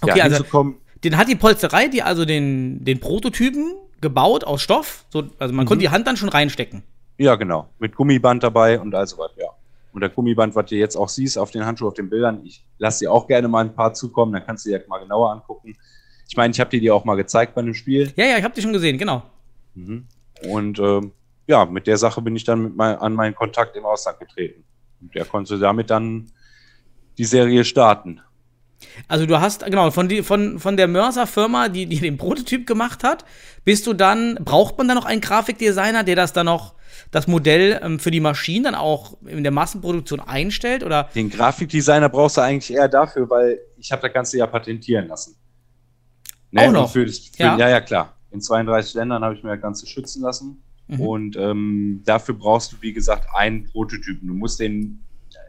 Okay, 0.00 0.18
ja, 0.18 0.24
also 0.24 0.44
den 1.04 1.16
hat 1.16 1.28
die 1.28 1.36
Polsterei, 1.36 1.86
die 1.86 2.02
also 2.02 2.24
den, 2.24 2.84
den 2.84 2.98
Prototypen 2.98 3.74
gebaut 4.00 4.42
aus 4.42 4.60
Stoff. 4.62 5.04
So, 5.10 5.24
also 5.38 5.54
man 5.54 5.64
Mhm. 5.64 5.68
konnte 5.68 5.82
die 5.82 5.90
Hand 5.90 6.06
dann 6.08 6.16
schon 6.16 6.28
reinstecken. 6.28 6.82
Ja, 7.16 7.36
genau. 7.36 7.68
Mit 7.78 7.94
Gummiband 7.94 8.42
dabei 8.42 8.80
und 8.80 8.92
all 8.94 9.06
so 9.06 9.18
was, 9.18 9.30
ja. 9.36 9.50
Und 9.92 10.00
der 10.00 10.10
Gummiband, 10.10 10.56
was 10.56 10.66
du 10.66 10.74
jetzt 10.74 10.96
auch 10.96 11.08
siehst 11.08 11.38
auf 11.38 11.52
den 11.52 11.64
Handschuhen, 11.64 11.88
auf 11.88 11.94
den 11.94 12.10
Bildern, 12.10 12.44
ich 12.44 12.64
lasse 12.78 13.04
dir 13.04 13.12
auch 13.12 13.28
gerne 13.28 13.46
mal 13.46 13.64
ein 13.64 13.74
paar 13.74 13.94
zukommen, 13.94 14.32
dann 14.32 14.44
kannst 14.44 14.66
du 14.66 14.70
dir 14.70 14.84
mal 14.88 14.98
genauer 14.98 15.30
angucken. 15.30 15.76
Ich 16.28 16.36
meine, 16.36 16.52
ich 16.52 16.60
habe 16.60 16.70
dir 16.70 16.80
die 16.80 16.90
auch 16.90 17.04
mal 17.04 17.16
gezeigt 17.16 17.54
bei 17.54 17.62
einem 17.62 17.74
Spiel. 17.74 18.12
Ja, 18.16 18.26
ja, 18.26 18.38
ich 18.38 18.44
habe 18.44 18.54
die 18.54 18.62
schon 18.62 18.72
gesehen, 18.72 18.98
genau. 18.98 19.22
Mhm. 19.74 20.06
Und 20.48 20.78
ähm, 20.78 21.12
ja, 21.46 21.64
mit 21.64 21.86
der 21.86 21.96
Sache 21.96 22.20
bin 22.20 22.36
ich 22.36 22.44
dann 22.44 22.76
mein, 22.76 22.96
an 22.96 23.14
meinen 23.14 23.34
Kontakt 23.34 23.74
im 23.76 23.86
Ausland 23.86 24.20
getreten. 24.20 24.64
Und 25.00 25.14
der 25.14 25.24
konnte 25.24 25.58
damit 25.58 25.90
dann 25.90 26.30
die 27.16 27.24
Serie 27.24 27.64
starten. 27.64 28.20
Also 29.08 29.26
du 29.26 29.40
hast, 29.40 29.64
genau, 29.64 29.90
von, 29.90 30.08
die, 30.08 30.22
von, 30.22 30.58
von 30.60 30.76
der 30.76 30.86
Mörser-Firma, 30.86 31.68
die, 31.68 31.86
die 31.86 31.98
den 31.98 32.16
Prototyp 32.16 32.66
gemacht 32.66 33.02
hat, 33.02 33.24
bist 33.64 33.86
du 33.86 33.92
dann, 33.92 34.36
braucht 34.44 34.78
man 34.78 34.86
dann 34.86 34.96
noch 34.96 35.04
einen 35.04 35.20
Grafikdesigner, 35.20 36.04
der 36.04 36.14
das 36.14 36.32
dann 36.32 36.46
noch, 36.46 36.74
das 37.10 37.26
Modell 37.26 37.80
ähm, 37.82 37.98
für 37.98 38.10
die 38.10 38.20
Maschinen 38.20 38.64
dann 38.64 38.74
auch 38.74 39.16
in 39.24 39.42
der 39.42 39.52
Massenproduktion 39.52 40.20
einstellt? 40.20 40.84
Oder 40.84 41.08
Den 41.14 41.30
Grafikdesigner 41.30 42.08
brauchst 42.08 42.36
du 42.36 42.42
eigentlich 42.42 42.72
eher 42.72 42.88
dafür, 42.88 43.28
weil 43.30 43.60
ich 43.78 43.90
habe 43.92 44.02
das 44.02 44.12
Ganze 44.12 44.38
ja 44.38 44.46
patentieren 44.46 45.08
lassen. 45.08 45.36
Ne, 46.50 46.68
Auch 46.68 46.72
noch? 46.72 46.90
Für, 46.92 47.06
für, 47.06 47.42
Ja. 47.42 47.56
ja. 47.58 47.68
ja, 47.68 47.80
klar. 47.80 48.14
In 48.30 48.40
32 48.40 48.94
Ländern 48.94 49.22
habe 49.24 49.34
ich 49.34 49.42
mir 49.42 49.50
das 49.50 49.60
Ganze 49.62 49.86
schützen 49.86 50.22
lassen. 50.22 50.62
Mhm. 50.86 51.00
Und 51.00 51.36
ähm, 51.36 52.02
dafür 52.04 52.34
brauchst 52.34 52.72
du, 52.72 52.76
wie 52.80 52.92
gesagt, 52.92 53.26
einen 53.34 53.64
Prototypen. 53.64 54.26
Du 54.28 54.34
musst 54.34 54.60
den 54.60 55.00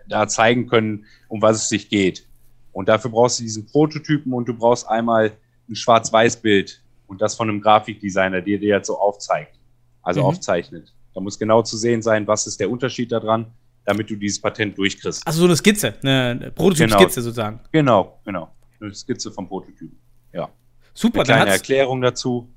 da 0.07 0.27
zeigen 0.27 0.67
können, 0.67 1.05
um 1.27 1.41
was 1.41 1.57
es 1.63 1.69
sich 1.69 1.89
geht. 1.89 2.25
Und 2.71 2.89
dafür 2.89 3.11
brauchst 3.11 3.39
du 3.39 3.43
diesen 3.43 3.65
Prototypen 3.67 4.33
und 4.33 4.47
du 4.47 4.53
brauchst 4.53 4.87
einmal 4.87 5.31
ein 5.69 5.75
Schwarz-Weiß-Bild 5.75 6.81
und 7.07 7.21
das 7.21 7.35
von 7.35 7.49
einem 7.49 7.61
Grafikdesigner, 7.61 8.41
der 8.41 8.57
dir 8.57 8.69
jetzt 8.77 8.87
so 8.87 8.97
aufzeigt, 8.99 9.55
also 10.01 10.21
Mhm. 10.21 10.25
aufzeichnet. 10.27 10.93
Da 11.13 11.21
muss 11.21 11.37
genau 11.39 11.61
zu 11.61 11.77
sehen 11.77 12.01
sein, 12.01 12.27
was 12.27 12.47
ist 12.47 12.59
der 12.59 12.69
Unterschied 12.69 13.11
daran, 13.11 13.47
damit 13.85 14.09
du 14.09 14.15
dieses 14.15 14.39
Patent 14.41 14.77
durchkriegst. 14.77 15.25
also 15.25 15.39
so 15.39 15.45
eine 15.45 15.55
Skizze, 15.55 15.95
eine 16.03 16.37
eine 16.41 16.51
Prototyp-Skizze 16.51 17.21
sozusagen. 17.21 17.59
Genau, 17.71 18.19
genau. 18.25 18.49
Eine 18.79 18.93
Skizze 18.93 19.31
vom 19.31 19.47
Prototypen. 19.47 19.97
Ja. 20.33 20.49
Super, 20.93 21.19
Eine 21.19 21.27
dann 21.27 21.35
kleine 21.37 21.51
hat's, 21.51 21.59
Erklärung 21.61 22.01
dazu. 22.01 22.49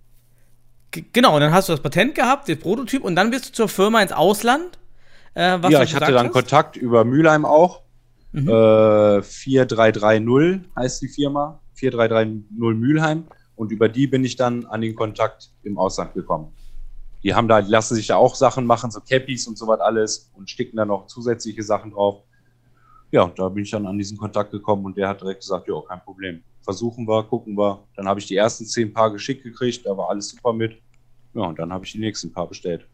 genau, 0.91 1.39
dann 1.39 1.53
hast 1.53 1.69
du 1.69 1.73
das 1.73 1.81
Patent 1.81 2.15
gehabt, 2.15 2.49
den 2.49 2.59
Prototyp, 2.59 3.05
und 3.05 3.17
dann 3.17 3.31
bist 3.31 3.49
du 3.49 3.53
zur 3.53 3.69
Firma 3.69 4.03
ins 4.03 4.13
Ausland. 4.13 4.79
Äh, 5.35 5.59
was 5.61 5.73
ja, 5.73 5.83
ich 5.83 5.95
hatte 5.95 6.13
dann 6.13 6.27
hast. 6.27 6.33
Kontakt 6.33 6.77
über 6.77 7.05
Mülheim 7.05 7.45
auch. 7.45 7.83
Mhm. 8.33 8.49
Äh, 8.49 9.23
4330 9.23 10.69
heißt 10.77 11.03
die 11.03 11.09
Firma. 11.09 11.61
4330 11.75 12.51
Mülheim. 12.79 13.25
Und 13.57 13.71
über 13.71 13.89
die 13.89 14.07
bin 14.07 14.25
ich 14.25 14.37
dann 14.37 14.67
an 14.67 14.81
den 14.81 14.95
Kontakt 14.95 15.51
im 15.63 15.79
Ausland 15.79 16.15
gekommen. 16.15 16.53
Die 17.23 17.35
haben 17.35 17.47
da, 17.47 17.63
die 17.63 17.71
lassen 17.71 17.95
sich 17.95 18.09
da 18.09 18.17
auch 18.17 18.35
Sachen 18.35 18.67
machen, 18.67 18.91
so 18.91 19.01
Cappies 19.01 19.47
und 19.47 19.57
so 19.57 19.67
was 19.69 19.81
alles 19.81 20.31
und 20.35 20.51
sticken 20.51 20.77
da 20.77 20.85
noch 20.85 21.07
zusätzliche 21.07 21.63
Sachen 21.63 21.93
drauf. 21.93 22.25
Ja, 23.13 23.23
und 23.23 23.39
da 23.39 23.49
bin 23.49 23.63
ich 23.63 23.71
dann 23.71 23.87
an 23.87 23.97
diesen 23.99 24.19
Kontakt 24.19 24.51
gekommen 24.51 24.85
und 24.87 24.97
der 24.97 25.09
hat 25.09 25.21
direkt 25.21 25.41
gesagt, 25.41 25.69
ja, 25.69 25.75
kein 25.87 26.01
Problem. 26.01 26.43
Versuchen 26.65 27.07
wir, 27.09 27.25
gucken 27.25 27.57
wir. 27.57 27.85
Dann 27.97 28.07
habe 28.07 28.21
ich 28.21 28.27
die 28.27 28.37
ersten 28.37 28.65
zehn 28.67 28.93
Paar 28.93 29.13
geschickt 29.13 29.43
gekriegt, 29.43 29.85
da 29.87 29.97
war 29.97 30.11
alles 30.11 30.29
super 30.29 30.53
mit. 30.53 30.77
Ja, 31.35 31.43
und 31.43 31.59
dann 31.59 31.73
habe 31.73 31.85
ich 31.85 31.93
die 31.93 31.99
nächsten 31.99 32.33
Paar 32.33 32.47
bestellt. 32.49 32.87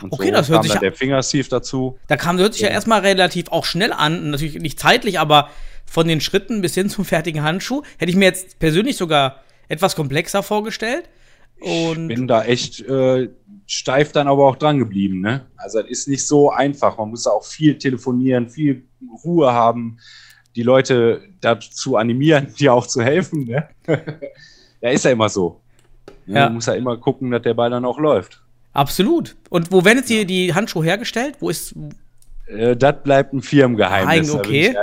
Und 0.00 0.12
Okay, 0.12 0.30
das 0.30 0.48
hört 0.48 0.62
sich 0.62 0.72
dann 0.72 0.82
der 0.82 0.92
Fingersieve 0.94 1.48
dazu. 1.48 1.98
Da 2.08 2.16
kam, 2.16 2.38
hört 2.38 2.54
sich 2.54 2.62
ja 2.62 2.68
Ja. 2.68 2.74
erstmal 2.74 3.00
relativ 3.00 3.48
auch 3.50 3.64
schnell 3.64 3.92
an, 3.92 4.30
natürlich 4.30 4.58
nicht 4.60 4.78
zeitlich, 4.78 5.18
aber 5.20 5.50
von 5.84 6.06
den 6.08 6.20
Schritten 6.20 6.62
bis 6.62 6.74
hin 6.74 6.88
zum 6.88 7.04
fertigen 7.04 7.42
Handschuh 7.42 7.82
hätte 7.98 8.10
ich 8.10 8.16
mir 8.16 8.24
jetzt 8.26 8.58
persönlich 8.58 8.96
sogar 8.96 9.42
etwas 9.68 9.94
komplexer 9.96 10.42
vorgestellt. 10.42 11.08
Und 11.60 12.08
bin 12.08 12.26
da 12.26 12.44
echt 12.44 12.80
äh, 12.80 13.28
steif 13.66 14.12
dann 14.12 14.26
aber 14.28 14.46
auch 14.48 14.56
dran 14.56 14.78
geblieben. 14.78 15.20
Ne? 15.20 15.46
Also 15.56 15.80
es 15.80 15.86
ist 15.90 16.08
nicht 16.08 16.26
so 16.26 16.50
einfach. 16.50 16.98
Man 16.98 17.10
muss 17.10 17.26
auch 17.26 17.44
viel 17.44 17.78
telefonieren, 17.78 18.48
viel 18.48 18.84
Ruhe 19.24 19.52
haben, 19.52 19.98
die 20.56 20.62
Leute 20.62 21.22
dazu 21.40 21.96
animieren, 21.96 22.52
dir 22.58 22.72
auch 22.74 22.86
zu 22.86 23.02
helfen. 23.02 23.44
Ne? 23.44 23.68
ja, 24.80 24.90
ist 24.90 25.04
ja 25.04 25.10
immer 25.10 25.28
so. 25.28 25.60
Ne? 26.26 26.38
Ja. 26.38 26.44
Man 26.46 26.54
muss 26.54 26.66
ja 26.66 26.74
immer 26.74 26.96
gucken, 26.96 27.30
dass 27.30 27.42
der 27.42 27.54
Ball 27.54 27.70
dann 27.70 27.84
auch 27.84 27.98
läuft. 27.98 28.40
absolut. 28.72 29.36
Und 29.50 29.70
wo 29.72 29.84
werden 29.84 29.98
jetzt 29.98 30.10
die, 30.10 30.24
die 30.24 30.54
Handschuhe 30.54 30.84
hergestellt? 30.84 31.36
Wo 31.40 31.50
ist. 31.50 31.74
Äh, 32.46 32.76
das 32.76 33.02
bleibt 33.02 33.32
ein 33.32 33.42
Firmengeheimnis, 33.42 34.32
Nein, 34.32 34.38
okay. 34.40 34.74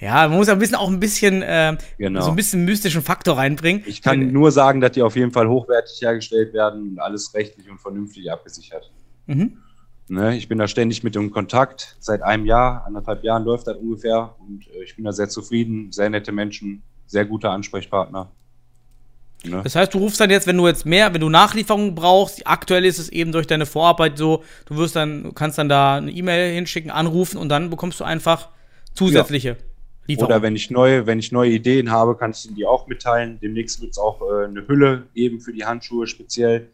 Ja, 0.00 0.28
man 0.28 0.36
muss 0.38 0.46
ja 0.48 0.52
ein 0.52 0.58
bisschen 0.58 0.76
auch 0.76 0.88
ein 0.88 1.00
bisschen 1.00 1.42
äh, 1.42 1.76
Genau. 1.98 2.20
so 2.22 2.30
ein 2.30 2.36
bisschen 2.36 2.64
mystischen 2.64 3.02
Faktor 3.02 3.36
reinbringen. 3.36 3.82
Ich 3.86 4.02
kann 4.02 4.32
nur 4.32 4.50
sagen, 4.52 4.80
dass 4.80 4.92
die 4.92 5.02
auf 5.02 5.16
jeden 5.16 5.30
Fall 5.32 5.48
hochwertig 5.48 6.00
hergestellt 6.02 6.52
werden 6.52 6.90
und 6.90 6.98
alles 6.98 7.32
rechtlich 7.34 7.70
und 7.70 7.80
vernünftig 7.80 8.30
abgesichert. 8.30 8.90
Mhm. 9.26 9.58
Ne, 10.08 10.36
ich 10.36 10.48
bin 10.48 10.58
da 10.58 10.68
ständig 10.68 11.02
mit 11.02 11.14
dem 11.14 11.30
Kontakt. 11.30 11.96
Seit 11.98 12.22
einem 12.22 12.44
Jahr, 12.44 12.84
anderthalb 12.86 13.24
Jahren 13.24 13.44
läuft 13.44 13.66
das 13.66 13.76
ungefähr. 13.76 14.34
Und 14.38 14.66
äh, 14.68 14.84
ich 14.84 14.96
bin 14.96 15.04
da 15.04 15.12
sehr 15.12 15.28
zufrieden. 15.28 15.92
Sehr 15.92 16.10
nette 16.10 16.30
Menschen, 16.30 16.82
sehr 17.06 17.24
guter 17.24 17.50
Ansprechpartner. 17.50 18.30
Ne? 19.44 19.60
Das 19.62 19.76
heißt, 19.76 19.94
du 19.94 19.98
rufst 19.98 20.20
dann 20.20 20.30
jetzt, 20.30 20.46
wenn 20.46 20.56
du 20.56 20.66
jetzt 20.66 20.86
mehr, 20.86 21.12
wenn 21.14 21.20
du 21.20 21.28
Nachlieferungen 21.28 21.94
brauchst, 21.94 22.46
aktuell 22.46 22.84
ist 22.84 22.98
es 22.98 23.08
eben 23.08 23.32
durch 23.32 23.46
deine 23.46 23.66
Vorarbeit 23.66 24.18
so, 24.18 24.42
du 24.66 24.76
wirst 24.76 24.96
dann, 24.96 25.34
kannst 25.34 25.58
dann 25.58 25.68
da 25.68 25.96
eine 25.96 26.10
E-Mail 26.10 26.54
hinschicken, 26.54 26.90
anrufen 26.90 27.38
und 27.38 27.48
dann 27.48 27.70
bekommst 27.70 28.00
du 28.00 28.04
einfach 28.04 28.48
zusätzliche 28.94 29.56
Lieferungen. 30.06 30.34
Oder 30.34 30.42
wenn 30.42 30.56
ich 30.56 30.70
neue, 30.70 31.06
wenn 31.06 31.18
ich 31.18 31.32
neue 31.32 31.50
Ideen 31.50 31.90
habe, 31.90 32.16
kann 32.16 32.30
ich 32.30 32.48
die 32.54 32.66
auch 32.66 32.86
mitteilen. 32.86 33.38
Demnächst 33.40 33.80
wird 33.80 33.92
es 33.92 33.98
auch 33.98 34.20
äh, 34.22 34.46
eine 34.46 34.66
Hülle 34.66 35.04
geben 35.14 35.40
für 35.40 35.52
die 35.52 35.64
Handschuhe 35.64 36.06
speziell. 36.06 36.68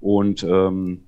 Und 0.00 0.42
ähm, 0.44 1.05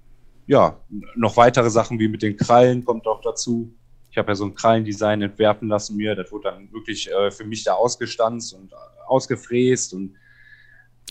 ja, 0.48 0.80
noch 1.14 1.36
weitere 1.36 1.70
Sachen 1.70 2.00
wie 2.00 2.08
mit 2.08 2.22
den 2.22 2.36
Krallen 2.36 2.84
kommt 2.84 3.06
auch 3.06 3.20
dazu. 3.20 3.72
Ich 4.10 4.16
habe 4.18 4.30
ja 4.32 4.34
so 4.34 4.46
ein 4.46 4.54
Krallendesign 4.54 5.22
entwerfen 5.22 5.68
lassen 5.68 5.96
mir. 5.96 6.16
Das 6.16 6.32
wurde 6.32 6.50
dann 6.50 6.72
wirklich 6.72 7.08
äh, 7.12 7.30
für 7.30 7.44
mich 7.44 7.62
da 7.62 7.74
ausgestanzt 7.74 8.54
und 8.54 8.72
äh, 8.72 8.76
ausgefräst 9.06 9.92
und 9.94 10.16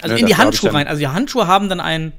also 0.02 0.16
ne, 0.16 0.22
in 0.22 0.26
die 0.28 0.36
Handschuhe 0.36 0.74
rein. 0.74 0.88
Also 0.88 1.00
die 1.00 1.08
Handschuhe 1.08 1.48
haben 1.48 1.70
dann 1.70 1.80
ein, 1.80 2.12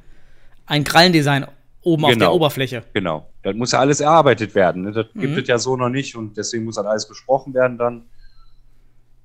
ein 0.67 0.85
Krallendesign 0.85 1.47
oben 1.83 2.05
auf 2.05 2.11
Genau. 2.13 2.25
der 2.27 2.33
Oberfläche. 2.33 2.85
Genau. 2.95 3.29
Das 3.43 3.55
muss 3.57 3.73
ja 3.73 3.81
alles 3.81 4.01
erarbeitet 4.01 4.55
werden. 4.55 4.83
Ne? 4.85 4.93
Das 4.93 5.07
gibt 5.15 5.33
Mhm. 5.35 5.39
es 5.39 5.49
ja 5.49 5.59
so 5.59 5.77
noch 5.77 5.89
nicht 5.89 6.15
und 6.17 6.37
deswegen 6.37 6.65
muss 6.65 6.77
das 6.77 6.87
alles 6.87 7.07
besprochen 7.09 7.53
werden 7.55 7.77
dann. 7.79 8.05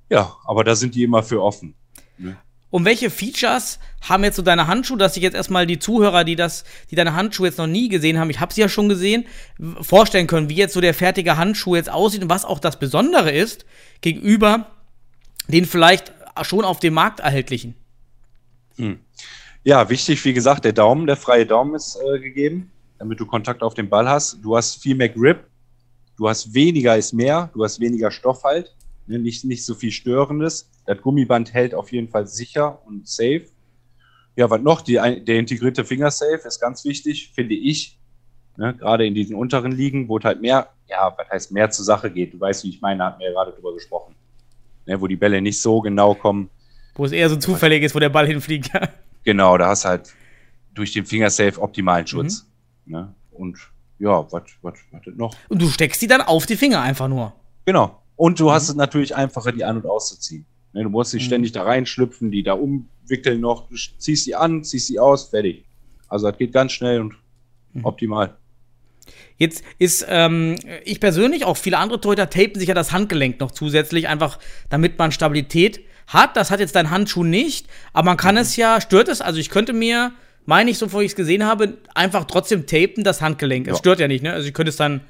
Ja, 0.09 0.35
aber 0.45 0.63
da 0.63 0.75
sind 0.75 0.95
die 0.95 1.03
immer 1.03 1.23
für 1.23 1.41
offen. 1.41 1.75
Und 2.73 2.85
welche 2.85 3.11
Features 3.11 3.77
haben 4.01 4.23
jetzt 4.23 4.35
so 4.35 4.41
deine 4.41 4.65
Handschuhe, 4.65 4.97
dass 4.97 5.13
sich 5.13 5.21
jetzt 5.21 5.35
erstmal 5.35 5.67
die 5.67 5.77
Zuhörer, 5.77 6.23
die 6.23 6.35
das, 6.35 6.63
die 6.89 6.95
deine 6.95 7.13
Handschuhe 7.13 7.45
jetzt 7.45 7.59
noch 7.59 7.67
nie 7.67 7.87
gesehen 7.87 8.17
haben, 8.17 8.31
ich 8.31 8.39
habe 8.39 8.51
sie 8.51 8.61
ja 8.61 8.67
schon 8.67 8.89
gesehen, 8.89 9.27
vorstellen 9.81 10.25
können, 10.25 10.49
wie 10.49 10.55
jetzt 10.55 10.73
so 10.73 10.81
der 10.81 10.95
fertige 10.95 11.37
Handschuh 11.37 11.75
jetzt 11.75 11.91
aussieht 11.91 12.23
und 12.23 12.31
was 12.31 12.45
auch 12.45 12.57
das 12.57 12.79
Besondere 12.79 13.31
ist 13.31 13.67
gegenüber 14.01 14.71
den 15.47 15.65
vielleicht 15.65 16.15
schon 16.41 16.65
auf 16.65 16.79
dem 16.79 16.95
Markt 16.95 17.19
erhältlichen. 17.19 17.75
Ja, 19.63 19.87
wichtig, 19.89 20.25
wie 20.25 20.33
gesagt, 20.33 20.65
der 20.65 20.73
Daumen, 20.73 21.05
der 21.05 21.15
freie 21.15 21.45
Daumen 21.45 21.75
ist 21.75 21.99
äh, 22.11 22.17
gegeben, 22.17 22.71
damit 22.97 23.19
du 23.19 23.27
Kontakt 23.27 23.61
auf 23.61 23.75
den 23.75 23.87
Ball 23.87 24.09
hast. 24.09 24.39
Du 24.41 24.57
hast 24.57 24.81
viel 24.81 24.95
mehr 24.95 25.09
Grip, 25.09 25.45
du 26.17 26.27
hast 26.27 26.55
weniger 26.55 26.97
ist 26.97 27.13
mehr, 27.13 27.51
du 27.53 27.63
hast 27.63 27.79
weniger 27.79 28.09
Stoff 28.09 28.43
halt, 28.43 28.73
ne? 29.07 29.19
nicht, 29.19 29.45
nicht 29.45 29.65
so 29.65 29.75
viel 29.75 29.91
Störendes. 29.91 30.69
Das 30.86 31.01
Gummiband 31.01 31.53
hält 31.53 31.74
auf 31.74 31.91
jeden 31.91 32.10
Fall 32.10 32.27
sicher 32.27 32.81
und 32.86 33.07
safe. 33.07 33.45
Ja, 34.36 34.50
was 34.50 34.62
noch? 34.62 34.81
Die, 34.81 34.93
der 34.93 35.39
integrierte 35.39 35.86
Fingersafe 35.86 36.48
ist 36.48 36.60
ganz 36.60 36.83
wichtig, 36.86 37.31
finde 37.33 37.55
ich. 37.55 38.00
Ne? 38.57 38.75
Gerade 38.75 39.05
in 39.05 39.13
diesen 39.13 39.36
unteren 39.36 39.72
Ligen, 39.72 40.07
wo 40.07 40.17
es 40.17 40.24
halt 40.24 40.41
mehr, 40.41 40.69
ja, 40.88 41.13
was 41.17 41.29
heißt 41.29 41.51
mehr 41.51 41.69
zur 41.69 41.86
Sache 41.86 42.12
geht. 42.12 42.33
Du 42.33 42.39
weißt, 42.39 42.63
wie 42.63 42.69
ich 42.69 42.81
meine, 42.81 43.03
hatten 43.03 43.19
wir 43.19 43.27
ja 43.27 43.33
gerade 43.33 43.51
drüber 43.51 43.74
gesprochen. 43.74 44.15
Ne? 44.86 45.00
Wo 45.00 45.07
die 45.07 45.15
Bälle 45.15 45.41
nicht 45.41 45.62
so 45.62 45.81
genau 45.81 46.15
kommen. 46.15 46.50
Wo 46.95 47.05
es 47.05 47.12
eher 47.12 47.29
so 47.29 47.36
zufällig 47.36 47.83
ist, 47.83 47.95
wo 47.95 48.00
der 48.00 48.10
Ball 48.10 48.27
hinfliegt. 48.27 48.72
Genau, 49.25 49.57
da 49.57 49.69
hast 49.69 49.86
du 49.86 49.89
halt 49.89 50.13
durch 50.74 50.91
den 50.91 51.05
Fingersafe 51.05 51.62
optimalen 51.62 52.05
Schutz. 52.05 52.45
Ne? 52.86 53.15
Und 53.31 53.57
ja, 54.00 54.29
was 54.31 54.43
noch? 55.15 55.33
Und 55.48 55.62
du 55.62 55.69
steckst 55.69 56.01
die 56.01 56.07
dann 56.07 56.19
auf 56.19 56.45
die 56.45 56.57
Finger 56.57 56.81
einfach 56.81 57.07
nur. 57.07 57.33
Genau. 57.65 58.02
Und 58.15 58.39
du 58.39 58.51
hast 58.51 58.70
es 58.70 58.75
natürlich 58.75 59.15
einfacher, 59.15 59.51
die 59.51 59.63
an- 59.63 59.77
und 59.77 59.86
auszuziehen. 59.86 60.46
Ne, 60.74 60.84
du 60.84 60.89
musst 60.89 61.13
nicht 61.13 61.24
Mhm. 61.24 61.27
ständig 61.27 61.51
da 61.51 61.63
reinschlüpfen, 61.63 62.32
die 62.32 62.43
da 62.43 62.53
umwickeln 62.53 63.41
noch. 63.41 63.67
Du 63.70 63.75
ziehst 63.98 64.25
sie 64.25 64.36
an, 64.36 64.63
ziehst 64.63 64.88
sie 64.88 65.00
aus, 65.00 65.29
fertig. 65.29 65.63
Also 66.08 66.29
das 66.29 66.38
geht 66.38 66.51
ganz 66.53 66.72
schnell 66.72 67.01
und 67.01 67.13
Mhm. 67.74 67.86
optimal. 67.86 68.36
Jetzt 69.38 69.63
ist 69.79 70.05
ähm, 70.08 70.55
ich 70.86 71.00
persönlich, 71.00 71.43
auch 71.43 71.58
viele 71.58 71.77
andere 71.77 72.00
Torhüter 72.00 72.29
tapen 72.29 72.60
sich 72.60 72.70
ja 72.70 72.74
das 72.75 72.91
Handgelenk 72.91 73.39
noch 73.39 73.51
zusätzlich, 73.51 74.08
einfach 74.08 74.39
damit 74.70 74.98
man 75.00 75.12
Stabilität 75.12 75.82
hat. 76.08 76.38
Das 76.38 76.51
hat 76.51 76.60
jetzt 76.60 76.75
dein 76.75 76.91
Handschuh 76.91 77.24
nicht, 77.24 77.67
aber 77.93 78.05
man 78.05 78.15
Mhm. 78.15 78.20
kann 78.20 78.38
es 78.38 78.55
ja, 78.55 78.79
stört 78.79 79.10
es? 79.10 79.22
Also 79.22 79.39
ich 79.39 79.50
könnte 79.50 79.74
mir, 79.74 80.12
meine 80.46 80.70
ich, 80.70 80.77
so 80.77 80.91
wie 80.93 81.00
ich 81.03 81.12
es 81.12 81.15
gesehen 81.15 81.46
habe, 81.46 81.77
einfach 81.96 82.25
trotzdem 82.25 82.65
tapen, 82.67 83.03
das 83.03 83.22
Handgelenk. 83.22 83.67
Es 83.67 83.74
Ja. 83.74 83.77
stört 83.79 84.00
ja 84.00 84.08
nicht, 84.08 84.24
ne? 84.24 84.34
Also 84.34 84.48
ich 84.48 84.53
könnte 84.53 84.70
es 84.70 84.77
dann 84.77 85.01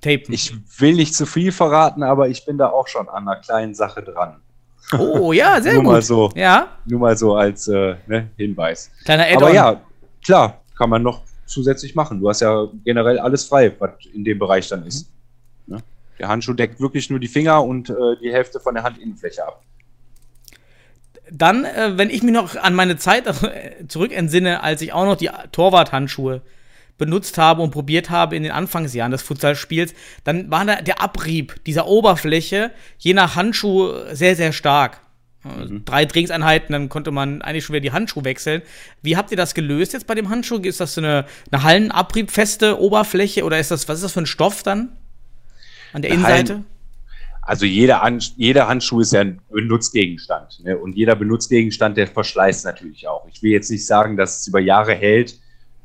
tapen. 0.00 0.32
Ich 0.32 0.54
will 0.78 0.94
nicht 0.94 1.14
zu 1.14 1.26
viel 1.26 1.52
verraten, 1.52 2.02
aber 2.02 2.28
ich 2.28 2.44
bin 2.44 2.58
da 2.58 2.70
auch 2.70 2.88
schon 2.88 3.08
an 3.08 3.28
einer 3.28 3.40
kleinen 3.40 3.74
Sache 3.74 4.02
dran. 4.02 4.36
oh, 4.98 5.32
ja, 5.32 5.60
sehr 5.62 5.74
Nur 5.74 5.82
gut. 5.84 5.92
mal 5.92 6.02
so. 6.02 6.30
Ja, 6.34 6.68
Nur 6.86 7.00
mal 7.00 7.16
so 7.16 7.34
als 7.34 7.68
äh, 7.68 7.96
ne, 8.06 8.30
Hinweis. 8.36 8.90
kleiner 9.04 9.24
Add-on. 9.24 9.42
Aber 9.42 9.54
ja, 9.54 9.80
klar, 10.24 10.60
kann 10.76 10.90
man 10.90 11.02
noch 11.02 11.22
zusätzlich 11.46 11.94
machen. 11.94 12.20
Du 12.20 12.28
hast 12.28 12.40
ja 12.40 12.68
generell 12.84 13.18
alles 13.18 13.44
frei, 13.44 13.74
was 13.78 13.90
in 14.12 14.24
dem 14.24 14.38
Bereich 14.38 14.68
dann 14.68 14.86
ist. 14.86 15.10
Ne? 15.66 15.78
Der 16.18 16.28
Handschuh 16.28 16.54
deckt 16.54 16.80
wirklich 16.80 17.10
nur 17.10 17.18
die 17.18 17.28
Finger 17.28 17.62
und 17.64 17.90
äh, 17.90 17.94
die 18.22 18.32
Hälfte 18.32 18.60
von 18.60 18.74
der 18.74 18.84
Handinnenfläche 18.84 19.44
ab. 19.46 19.62
Dann, 21.30 21.64
äh, 21.64 21.92
wenn 21.96 22.10
ich 22.10 22.22
mich 22.22 22.32
noch 22.32 22.56
an 22.56 22.74
meine 22.74 22.96
Zeit 22.96 23.26
äh, 23.26 23.86
zurück 23.88 24.12
entsinne, 24.12 24.62
als 24.62 24.82
ich 24.82 24.92
auch 24.92 25.04
noch 25.04 25.16
die 25.16 25.30
Torwarthandschuhe 25.52 26.42
benutzt 27.00 27.38
habe 27.38 27.62
und 27.62 27.72
probiert 27.72 28.10
habe 28.10 28.36
in 28.36 28.44
den 28.44 28.52
Anfangsjahren 28.52 29.10
des 29.10 29.22
Futsalspiels, 29.22 29.94
dann 30.22 30.50
war 30.52 30.64
da 30.64 30.80
der 30.80 31.00
Abrieb 31.02 31.64
dieser 31.64 31.88
Oberfläche 31.88 32.70
je 32.98 33.14
nach 33.14 33.34
Handschuh 33.34 33.92
sehr, 34.12 34.36
sehr 34.36 34.52
stark. 34.52 35.00
Äh, 35.44 35.80
Drei 35.84 36.04
Trainingseinheiten, 36.04 36.72
dann 36.72 36.88
konnte 36.88 37.10
man 37.10 37.42
eigentlich 37.42 37.64
schon 37.64 37.74
wieder 37.74 37.82
die 37.82 37.92
Handschuhe 37.92 38.24
wechseln. 38.24 38.62
Wie 39.02 39.16
habt 39.16 39.32
ihr 39.32 39.36
das 39.36 39.54
gelöst 39.54 39.94
jetzt 39.94 40.06
bei 40.06 40.14
dem 40.14 40.28
Handschuh? 40.28 40.58
Ist 40.58 40.78
das 40.78 40.94
so 40.94 41.00
eine, 41.00 41.26
eine 41.50 41.62
hallenabriebfeste 41.64 42.80
Oberfläche 42.80 43.44
oder 43.44 43.58
ist 43.58 43.72
das, 43.72 43.88
was 43.88 43.96
ist 43.96 44.04
das 44.04 44.12
für 44.12 44.20
ein 44.20 44.26
Stoff 44.26 44.62
dann? 44.62 44.96
An 45.92 46.02
der 46.02 46.12
Innenseite? 46.12 46.62
Also 47.42 47.64
jeder, 47.66 48.06
jeder 48.36 48.68
Handschuh 48.68 49.00
ist 49.00 49.12
ja 49.12 49.22
ein 49.22 49.40
Benutzgegenstand. 49.50 50.62
Ne? 50.62 50.78
Und 50.78 50.94
jeder 50.94 51.16
Benutzgegenstand, 51.16 51.96
der 51.96 52.06
verschleißt 52.06 52.64
natürlich 52.64 53.08
auch. 53.08 53.26
Ich 53.32 53.42
will 53.42 53.50
jetzt 53.50 53.70
nicht 53.70 53.84
sagen, 53.84 54.16
dass 54.16 54.40
es 54.40 54.46
über 54.46 54.60
Jahre 54.60 54.94
hält, 54.94 55.40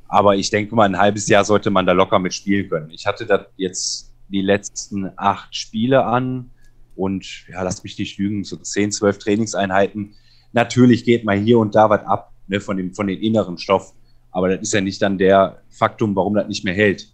aber 0.08 0.36
ich 0.36 0.50
denke 0.50 0.76
mal, 0.76 0.86
ein 0.86 0.98
halbes 0.98 1.28
Jahr 1.28 1.46
sollte 1.46 1.70
man 1.70 1.86
da 1.86 1.94
locker 1.94 2.20
mit 2.20 2.34
spielen 2.34 2.70
können. 2.70 2.90
Ich 2.92 3.06
hatte 3.06 3.26
da 3.26 3.46
jetzt 3.58 4.14
die 4.30 4.42
letzten 4.42 5.12
acht 5.18 5.56
Spiele 5.56 6.06
an 6.06 6.52
und 6.96 7.46
ja, 7.50 7.62
lass 7.64 7.84
mich 7.84 7.98
nicht 7.98 8.18
lügen, 8.18 8.44
so 8.44 8.58
zehn, 8.58 8.92
zwölf 8.92 9.18
Trainingseinheiten. 9.18 10.16
Natürlich 10.54 11.04
geht 11.04 11.26
mal 11.26 11.38
hier 11.38 11.60
und 11.60 11.76
da 11.76 11.90
was 11.90 12.06
ab 12.06 12.32
ne, 12.48 12.60
von, 12.60 12.78
dem, 12.78 12.94
von 12.94 13.08
den 13.08 13.22
inneren 13.22 13.58
Stoff, 13.58 13.94
aber 14.32 14.50
das 14.50 14.62
ist 14.62 14.74
ja 14.74 14.82
nicht 14.82 15.02
dann 15.02 15.18
der 15.18 15.62
Faktum, 15.70 16.16
warum 16.16 16.34
das 16.36 16.48
nicht 16.48 16.64
mehr 16.64 16.74
hält. 16.74 17.12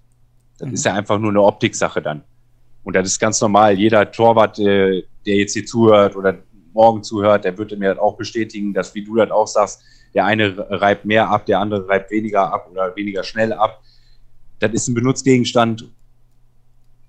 Das 0.59 0.67
Mhm. 0.67 0.73
ist 0.75 0.85
ja 0.85 0.93
einfach 0.93 1.17
nur 1.19 1.31
eine 1.31 1.41
Optiksache 1.41 2.01
dann. 2.01 2.23
Und 2.83 2.95
das 2.95 3.07
ist 3.07 3.19
ganz 3.19 3.39
normal. 3.41 3.77
Jeder 3.77 4.11
Torwart, 4.11 4.59
äh, 4.59 5.03
der 5.25 5.35
jetzt 5.35 5.53
hier 5.53 5.65
zuhört 5.65 6.15
oder 6.15 6.37
morgen 6.73 7.03
zuhört, 7.03 7.45
der 7.45 7.57
würde 7.57 7.77
mir 7.77 7.89
das 7.89 7.99
auch 7.99 8.17
bestätigen, 8.17 8.73
dass, 8.73 8.93
wie 8.95 9.03
du 9.03 9.15
das 9.15 9.29
auch 9.31 9.47
sagst, 9.47 9.81
der 10.13 10.25
eine 10.25 10.57
reibt 10.69 11.05
mehr 11.05 11.29
ab, 11.29 11.45
der 11.45 11.59
andere 11.59 11.87
reibt 11.87 12.11
weniger 12.11 12.53
ab 12.53 12.69
oder 12.71 12.95
weniger 12.95 13.23
schnell 13.23 13.53
ab. 13.53 13.81
Das 14.59 14.71
ist 14.71 14.87
ein 14.87 14.93
Benutzgegenstand, 14.93 15.89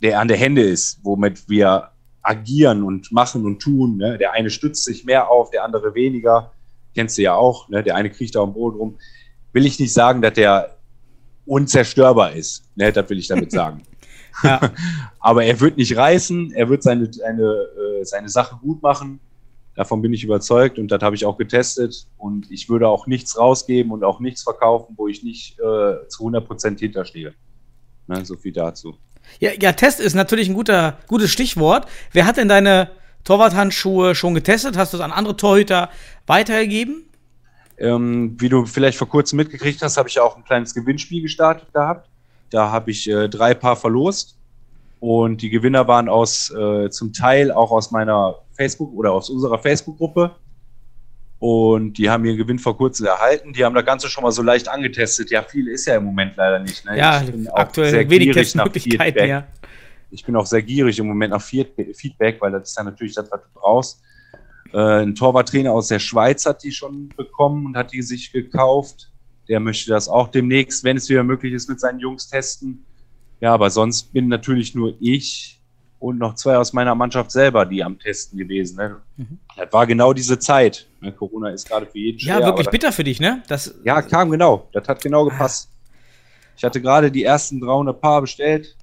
der 0.03 0.21
an 0.21 0.29
der 0.29 0.37
Hände 0.37 0.63
ist, 0.63 1.01
womit 1.03 1.49
wir 1.49 1.91
agieren 2.23 2.83
und 2.83 3.13
machen 3.13 3.45
und 3.45 3.61
tun. 3.61 3.97
Ne? 3.97 4.19
Der 4.19 4.33
eine 4.33 4.51
stützt 4.51 4.85
sich 4.85 5.05
mehr 5.05 5.29
auf, 5.29 5.51
der 5.51 5.65
andere 5.65 5.95
weniger. 5.95 6.53
Kennst 6.95 7.19
du 7.19 7.23
ja 7.23 7.35
auch. 7.35 7.69
Ne? 7.69 7.83
Der 7.83 7.97
eine 7.97 8.11
kriegt 8.11 8.35
da 8.35 8.41
am 8.41 8.53
Boden 8.53 8.79
rum. 8.79 8.99
Will 9.53 9.67
ich 9.67 9.79
nicht 9.79 9.93
sagen, 9.93 10.23
dass 10.23 10.35
der 10.35 10.77
unzerstörbar 11.47 12.33
ist. 12.33 12.65
Ne? 12.77 12.93
Das 12.93 13.09
will 13.11 13.19
ich 13.19 13.29
damit 13.29 13.51
sagen. 13.53 13.83
Ja. 14.43 14.61
Aber 15.21 15.45
er 15.45 15.61
wird 15.61 15.77
nicht 15.77 15.97
reißen, 15.97 16.53
er 16.53 16.69
wird 16.69 16.83
seine, 16.83 17.13
seine, 17.13 17.43
äh, 17.43 18.05
seine 18.05 18.29
Sache 18.29 18.57
gut 18.61 18.83
machen. 18.83 19.21
Davon 19.75 20.03
bin 20.03 20.13
ich 20.13 20.23
überzeugt 20.23 20.79
und 20.79 20.89
das 20.89 21.03
habe 21.03 21.17
ich 21.17 21.25
auch 21.25 21.39
getestet. 21.39 22.07
Und 22.19 22.51
ich 22.51 22.69
würde 22.69 22.89
auch 22.89 23.07
nichts 23.07 23.39
rausgeben 23.39 23.91
und 23.93 24.05
auch 24.05 24.21
nichts 24.21 24.43
verkaufen, 24.43 24.95
wo 24.99 25.09
ich 25.09 25.23
nicht 25.23 25.59
äh, 25.59 26.07
zu 26.09 26.25
100% 26.27 26.79
hinterstehe. 26.79 27.35
Ne, 28.07 28.25
so 28.25 28.37
viel 28.37 28.53
dazu. 28.53 28.97
Ja, 29.41 29.51
ja, 29.59 29.73
Test 29.73 30.01
ist 30.01 30.15
natürlich 30.15 30.49
ein 30.49 30.55
guter, 30.55 30.99
gutes 31.07 31.31
Stichwort. 31.31 31.87
Wer 32.13 32.27
hat 32.27 32.37
denn 32.37 32.49
deine 32.49 32.91
Torwarthandschuhe 33.25 34.15
schon 34.15 34.35
getestet? 34.35 34.77
Hast 34.77 34.93
du 34.93 34.99
es 34.99 35.03
an 35.03 35.13
andere 35.13 35.37
Torhüter 35.37 35.89
weitergegeben? 36.27 37.05
Ähm, 37.79 38.37
wie 38.39 38.49
du 38.49 38.67
vielleicht 38.67 38.99
vor 38.99 39.09
kurzem 39.09 39.39
mitgekriegt 39.39 39.81
hast, 39.81 39.97
habe 39.97 40.09
ich 40.09 40.17
ja 40.17 40.23
auch 40.23 40.37
ein 40.37 40.45
kleines 40.45 40.75
Gewinnspiel 40.75 41.23
gestartet 41.23 41.73
gehabt. 41.73 42.11
Da 42.51 42.71
habe 42.71 42.91
ich 42.91 43.09
äh, 43.09 43.29
drei 43.29 43.55
Paar 43.55 43.77
verlost 43.77 44.37
und 45.03 45.43
die 45.43 45.51
Gewinner 45.51 45.89
waren 45.89 46.09
aus 46.09 46.49
äh, 46.57 46.89
zum 46.91 47.13
Teil 47.13 47.51
auch 47.51 47.73
aus 47.73 47.91
meiner 47.91 48.37
Facebook 48.53 48.95
oder 48.95 49.11
aus 49.13 49.31
unserer 49.31 49.59
Facebook-Gruppe. 49.59 50.37
Und 51.41 51.95
die 51.95 52.09
haben 52.09 52.25
ihren 52.25 52.37
Gewinn 52.37 52.61
vor 52.61 52.77
kurzem 52.77 53.07
erhalten. 53.07 53.53
Die 53.53 53.65
haben 53.65 53.75
das 53.75 53.85
Ganze 53.85 54.09
schon 54.09 54.23
mal 54.23 54.31
so 54.31 54.43
leicht 54.43 54.69
angetestet. 54.69 55.33
Ja, 55.33 55.43
viel 55.43 55.67
ist 55.67 55.87
ja 55.87 55.97
im 55.97 56.05
Moment 56.05 56.37
leider 56.37 56.61
nicht. 56.61 56.85
Ne? 56.85 56.97
Ja, 56.97 57.21
Ich 57.21 57.33
bin 57.33 57.49
auch 57.49 57.57
aktuell 57.57 57.91
sehr 57.91 58.09
wenig 58.09 58.31
Testmöglichkeiten, 58.31 59.27
ja. 59.27 59.45
Ich 60.13 60.25
bin 60.25 60.37
auch 60.37 60.47
sehr 60.47 60.63
gierig 60.63 61.01
im 61.01 61.09
Moment 61.09 61.33
nach 61.33 61.43
Feed- 61.43 61.75
Feedback, 61.97 62.41
weil 62.41 62.53
das 62.53 62.71
ist 62.71 62.77
ja 62.77 62.85
natürlich 62.85 63.17
das, 63.17 63.29
was 63.29 63.41
du 63.41 63.49
brauchst. 63.55 64.01
Äh, 64.73 65.03
ein 65.03 65.17
Torwarttrainer 65.17 65.73
aus 65.73 65.89
der 65.89 65.99
Schweiz 65.99 66.47
hat 66.47 66.63
die 66.63 66.71
schon 66.71 67.09
bekommen 67.17 67.67
und 67.67 67.77
hat 67.77 67.93
die 67.93 68.03
sich 68.03 68.31
gekauft. 68.31 69.11
Der 69.49 69.59
möchte 69.59 69.91
das 69.91 70.09
auch 70.09 70.29
demnächst, 70.29 70.85
wenn 70.85 70.97
es 70.97 71.09
wieder 71.09 71.25
möglich 71.25 71.55
ist, 71.55 71.69
mit 71.69 71.81
seinen 71.81 71.99
Jungs 71.99 72.29
testen. 72.29 72.87
Ja, 73.43 73.53
aber 73.53 73.69
sonst 73.71 74.13
bin 74.13 74.29
natürlich 74.29 74.75
nur 74.75 74.95
ich 75.01 75.61
und 75.99 76.19
noch 76.19 76.35
zwei 76.37 76.57
aus 76.57 76.73
meiner 76.73 76.95
Mannschaft 76.95 77.31
selber, 77.31 77.67
die 77.67 77.83
am 77.85 77.99
Testen 77.99 78.39
gewesen. 78.39 78.77
Ne? 78.77 78.97
Das 79.57 79.73
war 79.73 79.87
genau 79.87 80.13
diese 80.13 80.39
Zeit. 80.39 80.87
Ne? 81.01 81.13
Corona 81.13 81.51
ist 81.51 81.69
gerade 81.69 81.87
für 81.87 81.99
jeden 81.99 82.19
schwer. 82.19 82.37
Mhm. 82.37 82.41
Ja, 82.41 82.47
wirklich 82.47 82.69
bitter 82.71 82.93
für 82.93 83.05
dich, 83.05 83.21
ne? 83.21 83.43
Das, 83.49 83.75
ja, 83.85 84.01
kam 84.01 84.31
genau. 84.31 84.69
Das 84.73 84.87
hat 84.89 85.03
genau 85.03 85.25
gepasst. 85.27 85.69
Ich 86.57 86.65
hatte 86.65 86.81
gerade 86.81 87.11
die 87.11 87.25
ersten 87.25 87.61
300 87.61 88.01
Paar 88.01 88.21
bestellt. 88.23 88.77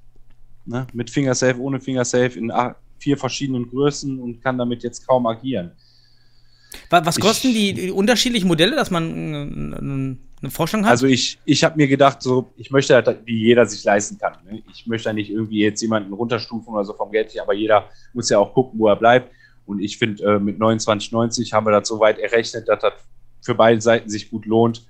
Ne, 0.65 0.85
mit 0.93 1.09
Fingersafe, 1.09 1.57
ohne 1.59 1.79
Fingersafe, 1.79 2.37
in 2.37 2.51
vier 2.99 3.17
verschiedenen 3.17 3.67
Größen 3.69 4.19
und 4.19 4.41
kann 4.43 4.57
damit 4.57 4.83
jetzt 4.83 5.07
kaum 5.07 5.25
agieren. 5.25 5.71
wa- 6.91 7.03
was 7.03 7.17
Ich- 7.17 7.23
kosten 7.23 7.53
die, 7.53 7.73
die 7.73 7.91
unterschiedlichen 7.91 8.47
Modelle, 8.47 8.75
dass 8.75 8.91
man 8.91 9.73
äh, 9.73 10.17
eine 10.41 10.51
Vorstellung 10.51 10.85
hat? 10.85 10.91
Also 10.91 11.07
ich, 11.07 11.39
ich 11.45 11.63
habe 11.63 11.75
mir 11.77 11.87
gedacht, 11.87 12.21
so, 12.21 12.51
ich 12.55 12.71
möchte 12.71 12.95
halt, 12.95 13.25
wie 13.25 13.37
jeder 13.37 13.65
sich 13.65 13.83
leisten 13.83 14.17
kann. 14.17 14.33
Ne? 14.45 14.63
Ich 14.71 14.87
möchte 14.87 15.13
nicht 15.13 15.29
irgendwie 15.29 15.59
jetzt 15.59 15.81
jemanden 15.81 16.13
runterstufen 16.13 16.73
oder 16.73 16.85
so 16.85 16.93
vom 16.93 17.11
Geld, 17.11 17.37
aber 17.39 17.53
jeder 17.53 17.89
muss 18.13 18.29
ja 18.29 18.39
auch 18.39 18.53
gucken, 18.53 18.79
wo 18.79 18.87
er 18.87 18.95
bleibt. 18.95 19.31
Und 19.65 19.81
ich 19.81 19.97
finde, 19.97 20.23
äh, 20.23 20.39
mit 20.39 20.57
29,90 20.57 21.53
haben 21.53 21.65
wir 21.65 21.71
das 21.71 21.87
so 21.87 21.99
weit 21.99 22.17
errechnet, 22.19 22.67
dass 22.67 22.81
das 22.81 22.93
für 23.41 23.55
beide 23.55 23.79
Seiten 23.81 24.09
sich 24.09 24.29
gut 24.29 24.45
lohnt 24.45 24.85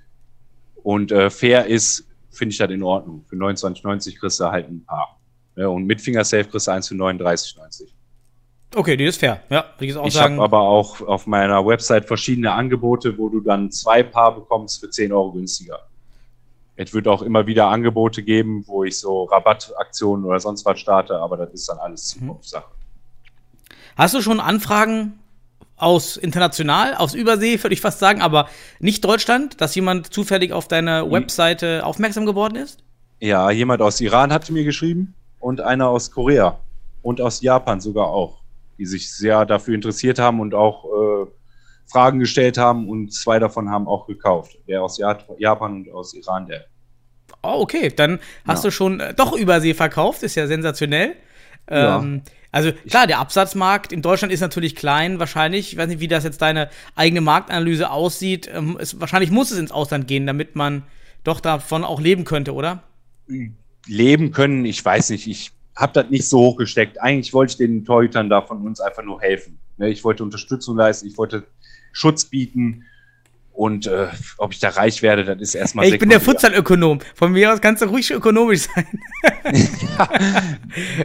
und 0.82 1.12
äh, 1.12 1.30
fair 1.30 1.66
ist, 1.66 2.06
finde 2.30 2.52
ich 2.52 2.58
das 2.58 2.70
in 2.70 2.82
Ordnung. 2.82 3.24
Für 3.28 3.36
29,90 3.36 4.18
kriegst 4.18 4.40
du 4.40 4.44
halt 4.44 4.68
ein 4.68 4.84
Paar. 4.84 5.20
Ja, 5.56 5.68
und 5.68 5.84
mit 5.84 6.00
Fingersafe 6.00 6.44
kriegst 6.44 6.66
du 6.66 6.70
eins 6.70 6.88
für 6.88 6.94
39,90. 6.94 7.88
Okay, 8.74 8.96
die 8.96 9.04
ist 9.04 9.20
fair. 9.20 9.42
Ja, 9.50 9.64
ich 9.78 9.96
auch 9.96 10.06
Ich 10.06 10.20
habe 10.20 10.40
aber 10.42 10.60
auch 10.60 11.00
auf 11.00 11.26
meiner 11.26 11.64
Website 11.66 12.06
verschiedene 12.06 12.52
Angebote, 12.52 13.16
wo 13.18 13.28
du 13.28 13.40
dann 13.40 13.70
zwei 13.70 14.02
Paar 14.02 14.34
bekommst 14.34 14.80
für 14.80 14.90
10 14.90 15.12
Euro 15.12 15.32
günstiger. 15.32 15.80
Es 16.76 16.94
wird 16.94 17.06
auch 17.08 17.22
immer 17.22 17.46
wieder 17.46 17.66
Angebote 17.68 18.22
geben, 18.22 18.64
wo 18.66 18.84
ich 18.84 18.98
so 18.98 19.24
Rabattaktionen 19.24 20.24
oder 20.24 20.40
sonst 20.40 20.64
was 20.64 20.80
starte, 20.80 21.18
aber 21.18 21.36
das 21.36 21.52
ist 21.52 21.68
dann 21.68 21.78
alles 21.78 22.16
Mhm. 22.16 22.20
Zukunftssache. 22.20 22.70
Hast 23.96 24.14
du 24.14 24.22
schon 24.22 24.40
Anfragen 24.40 25.18
aus 25.76 26.16
international, 26.16 26.94
aus 26.94 27.14
Übersee, 27.14 27.62
würde 27.62 27.74
ich 27.74 27.80
fast 27.80 27.98
sagen, 27.98 28.20
aber 28.22 28.48
nicht 28.78 29.04
Deutschland, 29.04 29.60
dass 29.60 29.74
jemand 29.74 30.12
zufällig 30.12 30.52
auf 30.52 30.68
deine. 30.68 31.10
Webseite 31.10 31.84
aufmerksam 31.84 32.26
geworden 32.26 32.56
ist? 32.56 32.78
Ja, 33.18 33.50
jemand 33.50 33.82
aus 33.82 34.00
Iran 34.00 34.32
hatte 34.32 34.52
mir 34.52 34.64
geschrieben 34.64 35.14
und 35.38 35.60
einer 35.60 35.88
aus 35.88 36.10
Korea 36.10 36.58
und 37.02 37.20
aus 37.20 37.42
Japan 37.42 37.80
sogar 37.80 38.06
auch, 38.08 38.39
die 38.80 38.86
sich 38.86 39.12
sehr 39.14 39.44
dafür 39.44 39.74
interessiert 39.74 40.18
haben 40.18 40.40
und 40.40 40.54
auch 40.54 40.84
äh, 40.86 41.26
Fragen 41.86 42.18
gestellt 42.18 42.56
haben 42.58 42.88
und 42.88 43.12
zwei 43.12 43.38
davon 43.38 43.68
haben 43.70 43.86
auch 43.86 44.06
gekauft. 44.06 44.56
Der 44.66 44.82
aus 44.82 44.96
Ja- 44.98 45.18
Japan 45.38 45.74
und 45.74 45.92
aus 45.92 46.14
Iran, 46.14 46.46
der. 46.46 46.64
Oh, 47.42 47.60
okay. 47.60 47.92
Dann 47.94 48.18
hast 48.46 48.64
Ja. 48.64 48.68
du 48.68 48.72
schon 48.72 49.00
äh, 49.00 49.12
doch 49.14 49.32
Übersee 49.36 49.74
verkauft, 49.74 50.22
ist 50.22 50.34
ja 50.34 50.46
sensationell. 50.46 51.14
Ja. 51.70 51.98
Ähm, 51.98 52.22
also 52.52 52.72
klar, 52.72 53.06
der 53.06 53.18
Absatzmarkt 53.20 53.92
in 53.92 54.02
Deutschland 54.02 54.32
ist 54.32 54.40
natürlich 54.40 54.74
klein, 54.74 55.18
wahrscheinlich. 55.20 55.72
Ich 55.72 55.78
weiß 55.78 55.88
nicht, 55.88 56.00
wie 56.00 56.08
das 56.08 56.24
jetzt 56.24 56.40
deine 56.42 56.68
eigene 56.96 57.20
Marktanalyse 57.20 57.90
aussieht. 57.90 58.50
Ähm, 58.52 58.76
es, 58.80 58.98
wahrscheinlich 58.98 59.30
muss 59.30 59.50
es 59.52 59.58
ins 59.58 59.70
Ausland 59.72 60.08
gehen, 60.08 60.26
damit 60.26 60.56
man 60.56 60.82
doch 61.22 61.40
davon 61.40 61.84
auch 61.84 62.00
leben 62.00 62.24
könnte, 62.24 62.54
oder? 62.54 62.82
leben 63.86 64.30
können, 64.32 64.64
ich 64.64 64.84
weiß 64.84 65.10
nicht, 65.10 65.26
ich 65.26 65.52
habe 65.80 65.92
das 65.94 66.10
nicht 66.10 66.28
so 66.28 66.38
hochgesteckt. 66.38 67.00
Eigentlich 67.00 67.32
wollte 67.32 67.52
ich 67.52 67.56
den 67.56 67.84
Torhütern 67.84 68.28
da 68.28 68.42
von 68.42 68.62
uns 68.66 68.80
einfach 68.80 69.02
nur 69.02 69.20
helfen. 69.20 69.58
Ne, 69.78 69.88
Ich 69.90 70.04
wollte 70.04 70.22
Unterstützung 70.22 70.76
leisten, 70.76 71.06
ich 71.08 71.16
wollte 71.18 71.44
Schutz 71.92 72.24
bieten. 72.24 72.84
Und 73.52 73.86
äh, 73.86 74.06
ob 74.38 74.52
ich 74.52 74.58
da 74.60 74.70
reich 74.70 75.02
werde, 75.02 75.24
das 75.24 75.38
ist 75.40 75.54
erstmal 75.54 75.84
Ey, 75.86 75.92
ich 75.94 75.98
bin 75.98 76.08
der. 76.08 76.20
Futsalökonom. 76.20 77.00
Von 77.14 77.32
mir 77.32 77.52
aus 77.52 77.60
kannst 77.60 77.82
du 77.82 77.86
ruhig 77.86 78.10
ökonomisch 78.10 78.68
sein. 78.68 78.86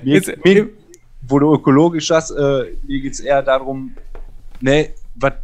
Mir, 0.03 0.13
Jetzt- 0.15 0.45
mir, 0.45 0.69
wo 1.27 1.39
du 1.39 1.53
ökologisch 1.53 2.09
hast, 2.11 2.31
äh, 2.31 2.75
mir 2.83 3.01
geht 3.01 3.13
es 3.13 3.19
eher 3.19 3.41
darum, 3.41 3.95
ne, 4.61 4.89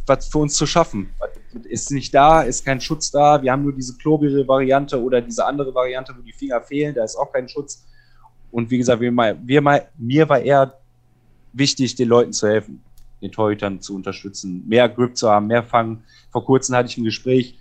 was 0.06 0.28
für 0.28 0.38
uns 0.38 0.54
zu 0.54 0.66
schaffen. 0.66 1.10
Ist 1.64 1.90
nicht 1.90 2.14
da, 2.14 2.42
ist 2.42 2.64
kein 2.64 2.80
Schutz 2.80 3.10
da. 3.10 3.42
Wir 3.42 3.52
haben 3.52 3.62
nur 3.62 3.72
diese 3.74 3.96
klobige 3.96 4.46
Variante 4.46 5.00
oder 5.02 5.20
diese 5.20 5.44
andere 5.44 5.74
Variante, 5.74 6.14
wo 6.16 6.22
die 6.22 6.32
Finger 6.32 6.60
fehlen, 6.62 6.94
da 6.94 7.04
ist 7.04 7.16
auch 7.16 7.32
kein 7.32 7.48
Schutz. 7.48 7.84
Und 8.52 8.70
wie 8.70 8.78
gesagt, 8.78 9.00
wir 9.00 9.10
wir 9.12 9.88
mir 9.98 10.28
war 10.28 10.40
eher 10.40 10.78
wichtig, 11.52 11.96
den 11.96 12.08
Leuten 12.08 12.32
zu 12.32 12.46
helfen, 12.46 12.84
den 13.20 13.32
Torhütern 13.32 13.80
zu 13.80 13.94
unterstützen, 13.96 14.62
mehr 14.68 14.88
Grip 14.88 15.16
zu 15.16 15.28
haben, 15.28 15.48
mehr 15.48 15.64
Fangen. 15.64 16.04
Vor 16.30 16.44
kurzem 16.44 16.76
hatte 16.76 16.88
ich 16.88 16.98
ein 16.98 17.04
Gespräch 17.04 17.58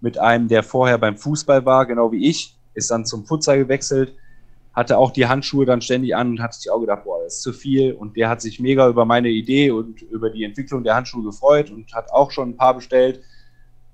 mit 0.00 0.18
einem, 0.18 0.48
der 0.48 0.62
vorher 0.62 0.98
beim 0.98 1.16
Fußball 1.16 1.64
war, 1.64 1.86
genau 1.86 2.12
wie 2.12 2.28
ich, 2.28 2.56
ist 2.74 2.90
dann 2.90 3.06
zum 3.06 3.24
Futsal 3.24 3.58
gewechselt, 3.58 4.14
hatte 4.74 4.98
auch 4.98 5.12
die 5.12 5.26
Handschuhe 5.26 5.64
dann 5.64 5.80
ständig 5.80 6.14
an 6.14 6.30
und 6.30 6.42
hat 6.42 6.52
sich 6.54 6.70
auch 6.70 6.80
gedacht, 6.80 7.04
boah, 7.04 7.22
das 7.24 7.36
ist 7.36 7.42
zu 7.42 7.52
viel. 7.52 7.92
Und 7.92 8.16
der 8.16 8.28
hat 8.28 8.42
sich 8.42 8.60
mega 8.60 8.88
über 8.88 9.04
meine 9.04 9.28
Idee 9.28 9.70
und 9.70 10.02
über 10.02 10.30
die 10.30 10.44
Entwicklung 10.44 10.82
der 10.82 10.96
Handschuhe 10.96 11.22
gefreut 11.22 11.70
und 11.70 11.94
hat 11.94 12.10
auch 12.12 12.32
schon 12.32 12.50
ein 12.50 12.56
paar 12.56 12.74
bestellt. 12.74 13.22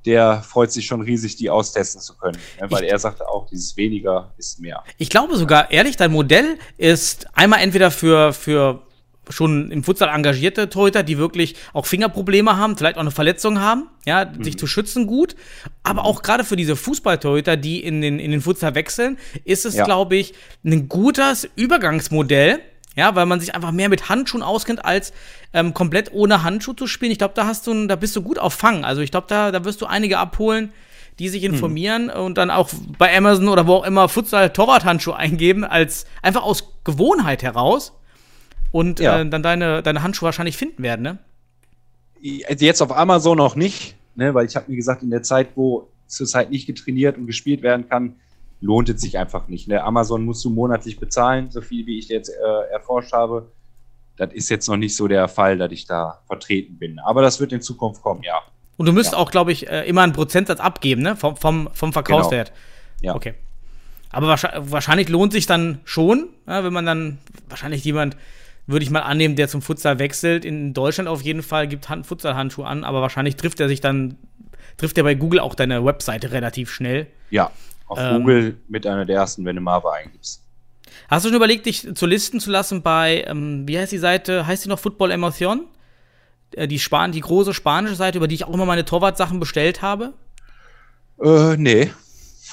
Der 0.06 0.42
freut 0.42 0.72
sich 0.72 0.86
schon 0.86 1.02
riesig, 1.02 1.36
die 1.36 1.50
austesten 1.50 2.00
zu 2.00 2.16
können. 2.16 2.38
ne, 2.60 2.70
Weil 2.70 2.84
Ich- 2.84 2.90
er 2.90 2.98
sagte 2.98 3.28
auch, 3.28 3.46
dieses 3.50 3.76
weniger 3.76 4.32
ist 4.38 4.58
mehr. 4.60 4.82
Ich 4.98 5.10
glaube 5.10 5.36
sogar, 5.36 5.70
ehrlich, 5.70 5.96
dein 5.96 6.10
Modell 6.12 6.58
ist 6.78 7.26
einmal 7.34 7.60
entweder 7.60 7.90
für, 7.90 8.32
für 8.32 8.80
schon 9.28 9.70
im 9.70 9.84
Futsal 9.84 10.08
engagierte 10.08 10.68
Torhüter, 10.70 11.02
die 11.04 11.16
wirklich 11.18 11.54
auch 11.72 11.86
Fingerprobleme 11.86 12.56
haben, 12.56 12.76
vielleicht 12.76 12.96
auch 12.96 13.00
eine 13.02 13.12
Verletzung 13.12 13.60
haben, 13.60 13.88
ja, 14.04 14.24
Mhm. 14.24 14.42
sich 14.42 14.58
zu 14.58 14.66
schützen 14.66 15.06
gut. 15.06 15.36
Aber 15.84 16.04
auch 16.04 16.22
gerade 16.22 16.42
für 16.44 16.56
diese 16.56 16.74
Fußballtorhüter, 16.74 17.56
die 17.56 17.84
in 17.84 18.00
den, 18.00 18.18
in 18.18 18.30
den 18.32 18.40
Futsal 18.40 18.74
wechseln, 18.74 19.18
ist 19.44 19.66
es, 19.66 19.74
Ja. 19.76 19.84
glaube 19.84 20.16
ich, 20.16 20.34
ein 20.64 20.88
gutes 20.88 21.48
Übergangsmodell. 21.56 22.60
Ja, 22.96 23.14
weil 23.14 23.24
man 23.26 23.38
sich 23.40 23.54
einfach 23.54 23.70
mehr 23.70 23.88
mit 23.88 24.08
Handschuhen 24.08 24.42
auskennt, 24.42 24.84
als 24.84 25.12
ähm, 25.52 25.74
komplett 25.74 26.12
ohne 26.12 26.42
Handschuh 26.42 26.72
zu 26.72 26.86
spielen. 26.86 27.12
Ich 27.12 27.18
glaube, 27.18 27.34
da 27.36 27.46
hast 27.46 27.66
du, 27.66 27.86
da 27.86 27.94
bist 27.96 28.16
du 28.16 28.22
gut 28.22 28.38
auf 28.38 28.54
Fang. 28.54 28.84
Also 28.84 29.00
ich 29.00 29.10
glaube, 29.12 29.26
da, 29.28 29.52
da 29.52 29.64
wirst 29.64 29.80
du 29.80 29.86
einige 29.86 30.18
abholen, 30.18 30.72
die 31.20 31.28
sich 31.28 31.44
informieren 31.44 32.10
und 32.10 32.36
dann 32.36 32.50
auch 32.50 32.68
bei 32.98 33.16
Amazon 33.16 33.48
oder 33.48 33.66
wo 33.66 33.74
auch 33.76 33.84
immer 33.84 34.08
Futsal 34.08 34.50
Torwart-Handschuh 34.50 35.12
eingeben, 35.12 35.64
als 35.64 36.06
einfach 36.22 36.42
aus 36.42 36.72
Gewohnheit 36.82 37.42
heraus 37.42 37.92
und 38.72 38.98
Ja. 39.00 39.20
äh, 39.20 39.28
dann 39.28 39.42
deine, 39.42 39.82
deine 39.82 40.02
Handschuhe 40.02 40.26
wahrscheinlich 40.26 40.56
finden 40.56 40.82
werden, 40.82 41.02
ne? 41.02 41.18
Also 42.48 42.64
Jetzt 42.64 42.82
auf 42.82 42.94
Amazon 42.96 43.36
noch 43.38 43.54
nicht, 43.54 43.94
ne, 44.14 44.34
weil 44.34 44.46
ich 44.46 44.56
habe 44.56 44.70
mir 44.70 44.76
gesagt, 44.76 45.02
in 45.02 45.10
der 45.10 45.22
Zeit, 45.22 45.48
wo 45.54 45.88
zurzeit 46.06 46.50
nicht 46.50 46.66
getrainiert 46.66 47.16
und 47.16 47.26
gespielt 47.26 47.62
werden 47.62 47.88
kann, 47.88 48.16
lohnt 48.60 48.88
es 48.88 49.00
sich 49.00 49.18
einfach 49.18 49.48
nicht. 49.48 49.68
Ne? 49.68 49.82
Amazon 49.82 50.24
musst 50.24 50.44
du 50.44 50.50
monatlich 50.50 50.98
bezahlen, 50.98 51.50
so 51.50 51.60
viel 51.60 51.86
wie 51.86 51.98
ich 51.98 52.08
jetzt 52.08 52.28
äh, 52.30 52.72
erforscht 52.72 53.12
habe. 53.12 53.50
Das 54.16 54.32
ist 54.32 54.50
jetzt 54.50 54.68
noch 54.68 54.76
nicht 54.76 54.94
so 54.96 55.08
der 55.08 55.28
Fall, 55.28 55.56
dass 55.56 55.72
ich 55.72 55.86
da 55.86 56.20
vertreten 56.26 56.78
bin. 56.78 56.98
Aber 56.98 57.22
das 57.22 57.40
wird 57.40 57.52
in 57.52 57.62
Zukunft 57.62 58.02
kommen, 58.02 58.22
ja. 58.22 58.40
Und 58.76 58.86
du 58.86 58.92
müsst 58.92 59.12
Ja. 59.12 59.18
auch, 59.18 59.30
glaube 59.30 59.52
ich, 59.52 59.68
äh, 59.70 59.86
immer 59.88 60.02
einen 60.02 60.12
Prozentsatz 60.12 60.60
abgeben, 60.60 61.02
ne? 61.02 61.16
Vom, 61.16 61.36
vom, 61.36 61.68
vom 61.72 61.92
Verkaufswert. 61.92 62.52
Ja. 63.00 63.14
Okay. 63.14 63.34
Aber 64.10 64.26
wahrscheinlich, 64.28 64.72
wahrscheinlich 64.72 65.08
lohnt 65.08 65.32
sich 65.32 65.46
dann 65.46 65.80
schon, 65.84 66.28
ja, 66.46 66.64
wenn 66.64 66.72
man 66.72 66.84
dann 66.84 67.18
wahrscheinlich 67.48 67.84
jemand, 67.84 68.16
würde 68.66 68.82
ich 68.84 68.90
mal 68.90 69.00
annehmen, 69.00 69.36
der 69.36 69.48
zum 69.48 69.62
Futsal 69.62 69.98
wechselt, 69.98 70.44
in 70.44 70.74
Deutschland 70.74 71.08
auf 71.08 71.22
jeden 71.22 71.42
Fall 71.42 71.66
gibt 71.68 71.88
Hand, 71.88 72.06
Futsal-Handschuhe 72.06 72.66
an, 72.66 72.84
aber 72.84 73.00
wahrscheinlich 73.00 73.36
trifft 73.36 73.60
er 73.60 73.68
sich 73.68 73.80
dann, 73.80 74.16
trifft 74.76 74.98
er 74.98 75.04
bei 75.04 75.14
Google 75.14 75.40
auch 75.40 75.54
deine 75.54 75.84
Webseite 75.84 76.32
relativ 76.32 76.70
schnell. 76.70 77.06
Ja, 77.30 77.50
auf 77.90 77.98
Ähm. 78.00 78.20
Google 78.20 78.56
mit 78.68 78.86
einer 78.86 79.04
der 79.04 79.16
ersten, 79.16 79.44
wenn 79.44 79.56
du 79.56 79.62
Marva 79.62 79.92
eingibst. 79.92 80.42
Hast 81.08 81.24
du 81.24 81.28
schon 81.28 81.36
überlegt, 81.36 81.66
dich 81.66 81.94
zu 81.94 82.06
listen 82.06 82.40
zu 82.40 82.50
lassen 82.50 82.82
bei, 82.82 83.24
ähm, 83.26 83.66
wie 83.66 83.78
heißt 83.78 83.92
die 83.92 83.98
Seite, 83.98 84.46
heißt 84.46 84.64
die 84.64 84.68
noch 84.68 84.78
Football 84.78 85.10
Emotion? 85.10 85.66
Äh, 86.54 86.68
Die, 86.68 86.78
Span 86.78 87.12
die 87.12 87.20
große 87.20 87.52
spanische 87.54 87.96
Seite, 87.96 88.18
über 88.18 88.28
die 88.28 88.36
ich 88.36 88.44
auch 88.44 88.54
immer 88.54 88.66
meine 88.66 88.84
Torwartsachen 88.84 89.40
bestellt 89.40 89.82
habe. 89.82 90.12
Äh, 91.22 91.56
nee. 91.56 91.90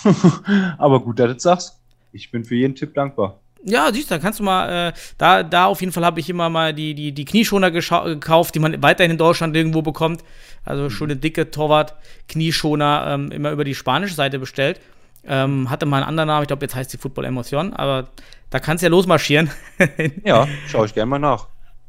Aber 0.78 1.00
gut, 1.00 1.20
dass 1.20 1.28
du 1.28 1.34
das 1.36 1.44
sagst. 1.44 1.80
Ich 2.12 2.32
bin 2.32 2.44
für 2.46 2.56
jeden 2.56 2.76
Tipp 2.76 2.94
dankbar. 2.94 3.40
Ja, 3.64 3.92
siehst 3.92 4.10
du, 4.10 4.16
da 4.16 4.20
kannst 4.20 4.40
du 4.40 4.44
mal, 4.44 4.90
äh, 4.90 4.94
da, 5.18 5.44
da 5.44 5.66
auf 5.66 5.82
jeden 5.82 5.92
Fall 5.92 6.06
habe 6.06 6.20
ich 6.20 6.30
immer 6.30 6.50
mal 6.50 6.74
die, 6.74 6.94
die, 6.94 7.12
die 7.12 7.26
Knieschoner 7.26 7.70
gekauft, 7.72 8.56
die 8.56 8.60
man 8.60 8.82
weiterhin 8.82 9.12
in 9.12 9.18
Deutschland 9.18 9.56
irgendwo 9.56 9.82
bekommt. 9.82 10.24
Also 10.64 10.90
schöne 10.90 11.16
dicke 11.16 11.52
Torwart-Knieschoner 11.52 13.08
ähm, 13.10 13.32
immer 13.32 13.52
über 13.52 13.64
die 13.64 13.76
spanische 13.76 14.16
Seite 14.16 14.40
bestellt. 14.40 14.80
Ähm, 15.24 15.70
hatte 15.70 15.86
mal 15.86 15.98
einen 15.98 16.06
anderen 16.08 16.28
Namen, 16.28 16.44
ich 16.44 16.48
glaube, 16.48 16.64
jetzt 16.66 16.76
heißt 16.76 16.90
sie 16.92 16.98
Football 16.98 17.26
Emotion, 17.26 17.74
aber 17.74 18.10
da 18.50 18.60
kannst 18.60 18.82
du 18.82 18.86
ja 18.86 18.90
losmarschieren. 18.92 19.50
Ja, 20.24 20.48
schaue 20.68 20.86
ich 20.86 20.94
gerne 20.94 21.10
mal 21.10 21.20
nach. 21.20 21.48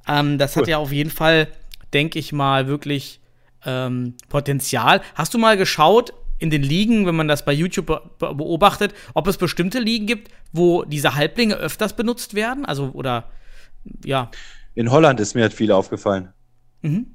ähm, 0.09 0.39
das 0.39 0.57
hat 0.57 0.63
Cool. 0.65 0.69
ja 0.71 0.79
auf 0.79 0.91
jeden 0.93 1.11
Fall, 1.11 1.49
denke 1.93 2.19
ich 2.19 2.33
mal, 2.33 2.67
wirklich 2.67 3.21
ähm, 3.65 4.15
Potenzial. 4.29 5.01
Hast 5.15 5.35
du 5.35 5.39
mal 5.39 5.57
geschaut 5.57 6.13
in 6.41 6.51
den 6.51 6.63
Ligen, 6.63 7.07
wenn 7.07 7.17
man 7.17 7.29
das 7.29 7.45
bei 7.45 7.53
YouTube 7.53 7.87
be 7.87 8.03
be- 8.19 8.35
beobachtet, 8.35 8.93
ob 9.15 9.27
es 9.29 9.37
bestimmte 9.37 9.79
Ligen 9.81 10.07
gibt, 10.07 10.31
wo 10.53 10.85
diese 10.85 11.15
Halblinge 11.15 11.55
öfters 11.57 11.95
benutzt 11.95 12.35
werden? 12.35 12.65
Also, 12.65 12.91
oder, 12.93 13.25
ja. 14.05 14.31
In 14.75 14.91
Holland 14.91 15.19
ist 15.21 15.35
mir 15.35 15.43
halt 15.43 15.53
viel 15.53 15.73
aufgefallen. 15.73 16.33
Mhm. 16.83 17.15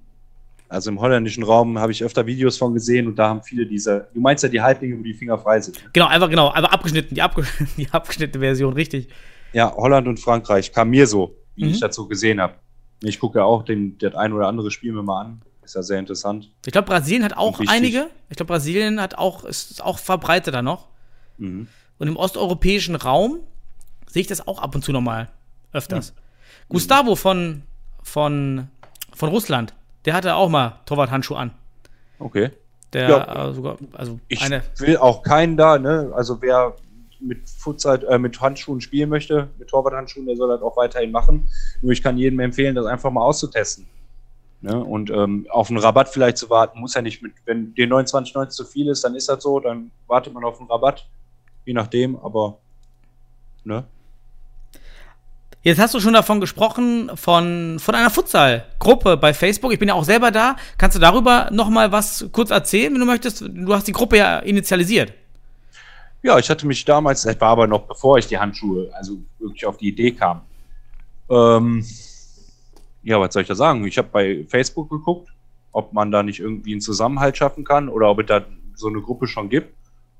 Also 0.74 0.90
im 0.90 1.00
holländischen 1.00 1.44
Raum 1.44 1.78
habe 1.78 1.92
ich 1.92 2.04
öfter 2.04 2.26
Videos 2.26 2.58
von 2.58 2.74
gesehen 2.74 3.08
und 3.08 3.16
da 3.18 3.30
haben 3.30 3.44
viele 3.44 3.66
diese. 3.66 4.08
Du 4.14 4.20
meinst 4.22 4.44
ja 4.44 4.50
die 4.50 4.62
Halblinge, 4.62 4.98
wo 4.98 5.04
die 5.04 5.14
Finger 5.14 5.38
frei 5.38 5.60
sind. 5.62 5.76
ne? 5.84 5.90
Genau, 5.94 6.08
einfach 6.08 6.30
genau, 6.30 6.52
aber 6.54 6.74
abgeschnitten, 6.74 7.14
die, 7.16 7.22
abge 7.22 7.44
die 7.78 7.88
abgeschnittene 7.92 8.44
Version, 8.44 8.74
richtig. 8.74 9.08
Ja, 9.54 9.72
Holland 9.76 10.08
und 10.08 10.20
Frankreich 10.20 10.72
kam 10.74 10.90
mir 10.90 11.06
so, 11.08 11.36
wie 11.56 11.66
Mhm. 11.66 11.72
ich 11.72 11.80
dazu 11.80 12.08
gesehen 12.08 12.42
habe. 12.42 12.56
Ich 13.02 13.20
gucke 13.20 13.40
ja 13.40 13.46
auch 13.46 13.64
den, 13.64 13.98
das 14.00 14.16
ein 14.16 14.34
oder 14.34 14.48
andere 14.48 14.72
Spiel 14.72 14.94
mir 14.94 15.04
mal 15.04 15.22
an. 15.22 15.42
Ist 15.64 15.76
ja 15.76 15.84
sehr 15.84 16.00
interessant. 16.00 16.52
Ich 16.66 16.72
glaube, 16.72 16.88
Brasilien 16.88 17.24
hat 17.24 17.38
auch 17.38 17.60
einige. 17.68 18.08
Ich 18.30 18.38
glaube, 18.38 18.52
Brasilien 18.54 19.00
hat 19.00 19.16
auch, 19.18 19.46
ist 19.46 19.84
auch 19.84 20.00
verbreiteter 20.00 20.62
noch. 20.62 20.88
Mhm. 21.38 21.68
Und 22.00 22.08
im 22.08 22.18
osteuropäischen 22.18 22.96
Raum 22.96 23.40
sehe 24.08 24.22
ich 24.22 24.28
das 24.28 24.48
auch 24.48 24.60
ab 24.60 24.74
und 24.76 24.84
zu 24.84 24.92
nochmal 24.92 25.30
öfters. 25.72 26.14
Gustavo 26.68 27.16
von, 27.16 27.62
von, 28.02 28.68
von 29.14 29.30
Russland, 29.30 29.74
der 30.06 30.13
hatte 30.13 30.36
auch 30.36 30.50
mal 30.50 30.80
Torwart-Handschuh 30.86 31.36
an. 31.36 31.52
Okay. 32.20 32.52
Der 32.94 33.10
Ja. 33.10 33.50
äh, 33.50 33.54
sogar, 33.54 33.78
also 33.94 34.20
Ich 34.28 34.42
eine. 34.42 34.63
will 34.78 34.98
auch 34.98 35.24
keinen 35.24 35.58
da, 35.58 35.80
ne? 35.80 36.12
Also 36.16 36.42
wer 36.42 36.76
mit 37.20 37.50
Futsal, 37.50 38.04
äh, 38.06 38.18
mit 38.20 38.39
Handschuhen 38.42 38.82
spielen 38.82 39.10
möchte, 39.10 39.48
mit 39.58 39.70
Torwarthandschuhen, 39.70 40.26
der 40.26 40.36
soll 40.36 40.50
das 40.50 40.62
auch 40.62 40.76
weiterhin 40.78 41.12
machen. 41.12 41.48
Nur 41.82 41.92
ich 41.94 42.04
kann 42.04 42.18
jedem 42.18 42.39
empfehlen, 42.42 42.76
das 42.76 42.86
einfach 42.86 43.12
mal 43.12 43.22
auszutesten. 43.22 43.86
Ne? 44.62 44.78
Und 44.84 45.10
ähm, 45.10 45.48
auf 45.50 45.70
einen 45.70 45.80
Rabatt 45.80 46.10
vielleicht 46.10 46.38
zu 46.38 46.50
warten, 46.50 46.80
muss 46.80 46.94
ja 46.94 47.02
nicht 47.02 47.22
mit, 47.22 47.34
wenn 47.46 47.74
dir 47.76 47.88
29,90 47.88 48.50
zu 48.50 48.66
viel 48.66 48.88
ist, 48.89 49.04
dann 49.04 49.16
ist 49.16 49.28
das 49.30 49.42
so, 49.44 49.60
dann 49.60 49.92
wartet 50.08 50.34
man 50.34 50.44
auf 50.44 50.60
einen 50.60 50.70
Rabatt. 50.70 51.06
Je 51.66 51.74
nachdem, 51.74 52.18
aber 52.18 52.58
ne? 53.63 53.86
Jetzt 55.63 55.80
hast 55.80 55.93
du 55.93 56.02
schon 56.02 56.12
davon 56.12 56.41
gesprochen, 56.41 57.10
von, 57.15 57.80
von 57.80 57.95
einer 57.95 58.10
Futsal-Gruppe 58.10 59.15
bei 59.15 59.34
Facebook. 59.34 59.71
Ich 59.71 59.80
bin 59.80 59.88
ja 59.88 59.93
auch 59.93 60.04
selber 60.04 60.30
da. 60.30 60.58
Kannst 60.78 60.97
du 60.97 60.99
darüber 60.99 61.49
nochmal 61.52 61.93
was 61.93 62.28
kurz 62.34 62.52
erzählen, 62.52 62.93
wenn 62.93 62.99
du 62.99 63.06
möchtest? 63.06 63.45
Du 63.47 63.73
hast 63.73 63.88
die 63.88 63.93
Gruppe 63.93 64.17
ja 64.17 64.39
initialisiert. 64.39 65.13
Ja, 66.21 66.38
ich 66.38 66.49
hatte 66.49 66.67
mich 66.67 66.84
damals, 66.84 67.21
das 67.21 67.39
war 67.39 67.49
aber 67.49 67.67
noch 67.67 67.88
bevor 67.88 68.17
ich 68.17 68.28
die 68.28 68.38
Handschuhe, 68.38 68.89
also 68.93 69.19
wirklich 69.39 69.65
auf 69.65 69.78
die 69.78 69.88
Idee 69.88 70.12
kam. 70.12 70.41
Ähm, 71.30 71.86
ja, 73.02 73.19
was 73.21 73.34
soll 73.34 73.43
ich 73.43 73.47
da 73.47 73.56
sagen? 73.56 73.88
Ich 73.88 73.97
habe 73.97 74.10
bei 74.12 74.45
Facebook 74.49 74.89
geguckt, 74.89 75.30
ob 75.71 75.93
man 75.93 76.12
da 76.12 76.23
nicht 76.23 76.41
irgendwie 76.41 76.73
einen 76.73 76.82
Zusammenhalt 76.82 77.38
schaffen 77.38 77.63
kann 77.63 77.88
oder 77.88 78.10
ob 78.10 78.19
es 78.19 78.26
da 78.26 78.41
so 78.76 78.89
eine 78.89 79.02
Gruppe 79.02 79.28
schon 79.28 79.47
gibt. 79.47 79.73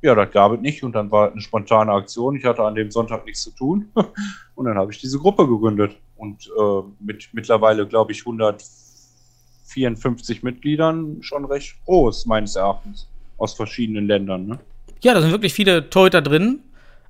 Ja, 0.04 0.14
das 0.16 0.32
gab 0.32 0.52
es 0.52 0.60
nicht 0.60 0.84
und 0.84 0.92
dann 0.92 1.10
war 1.12 1.32
eine 1.32 1.40
spontane 1.40 1.94
Aktion. 1.94 2.36
Ich 2.36 2.44
hatte 2.44 2.62
an 2.62 2.76
dem 2.76 2.92
Sonntag 2.92 3.26
nichts 3.26 3.44
zu 3.44 3.52
tun 3.52 3.90
und 4.56 4.66
dann 4.66 4.78
habe 4.78 4.92
ich 4.92 5.00
diese 5.00 5.18
Gruppe 5.18 5.48
gegründet 5.48 5.96
und 6.18 6.52
äh, 6.60 6.82
mit 7.00 7.30
mittlerweile, 7.32 7.88
glaube 7.88 8.12
ich, 8.12 8.20
154 8.20 10.44
Mitgliedern 10.44 11.20
schon 11.22 11.46
recht 11.46 11.78
groß, 11.86 12.26
meines 12.26 12.58
Erachtens, 12.58 13.08
aus 13.38 13.54
verschiedenen 13.54 14.06
Ländern. 14.06 14.46
Ne? 14.46 14.60
Ja, 15.02 15.14
da 15.14 15.22
sind 15.22 15.32
wirklich 15.32 15.54
viele 15.54 15.90
Torhüter 15.90 16.22
drin. 16.22 16.60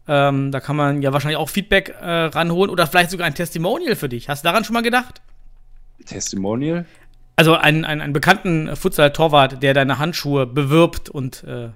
Ähm, 0.08 0.52
da 0.52 0.60
kann 0.60 0.76
man 0.76 1.02
ja 1.02 1.12
wahrscheinlich 1.14 1.38
auch 1.38 1.50
Feedback 1.50 1.96
äh, 2.00 2.06
ranholen 2.06 2.70
oder 2.70 2.86
vielleicht 2.86 3.10
sogar 3.10 3.26
ein 3.26 3.34
Testimonial 3.34 3.96
für 3.96 4.10
dich. 4.10 4.30
Hast 4.30 4.44
du 4.44 4.50
daran 4.50 4.66
schon 4.66 4.76
mal 4.76 4.84
gedacht? 4.84 5.20
Testimonial? 6.06 6.86
Also 7.38 7.56
einen, 7.56 7.86
einen, 7.86 8.02
einen 8.02 8.14
bekannten 8.14 8.76
Futsal-Torwart, 8.76 9.64
der 9.64 9.74
deine 9.74 9.98
Handschuhe 9.98 10.46
bewirbt 10.46 11.10
und 11.10 11.44
äh, 11.46 11.70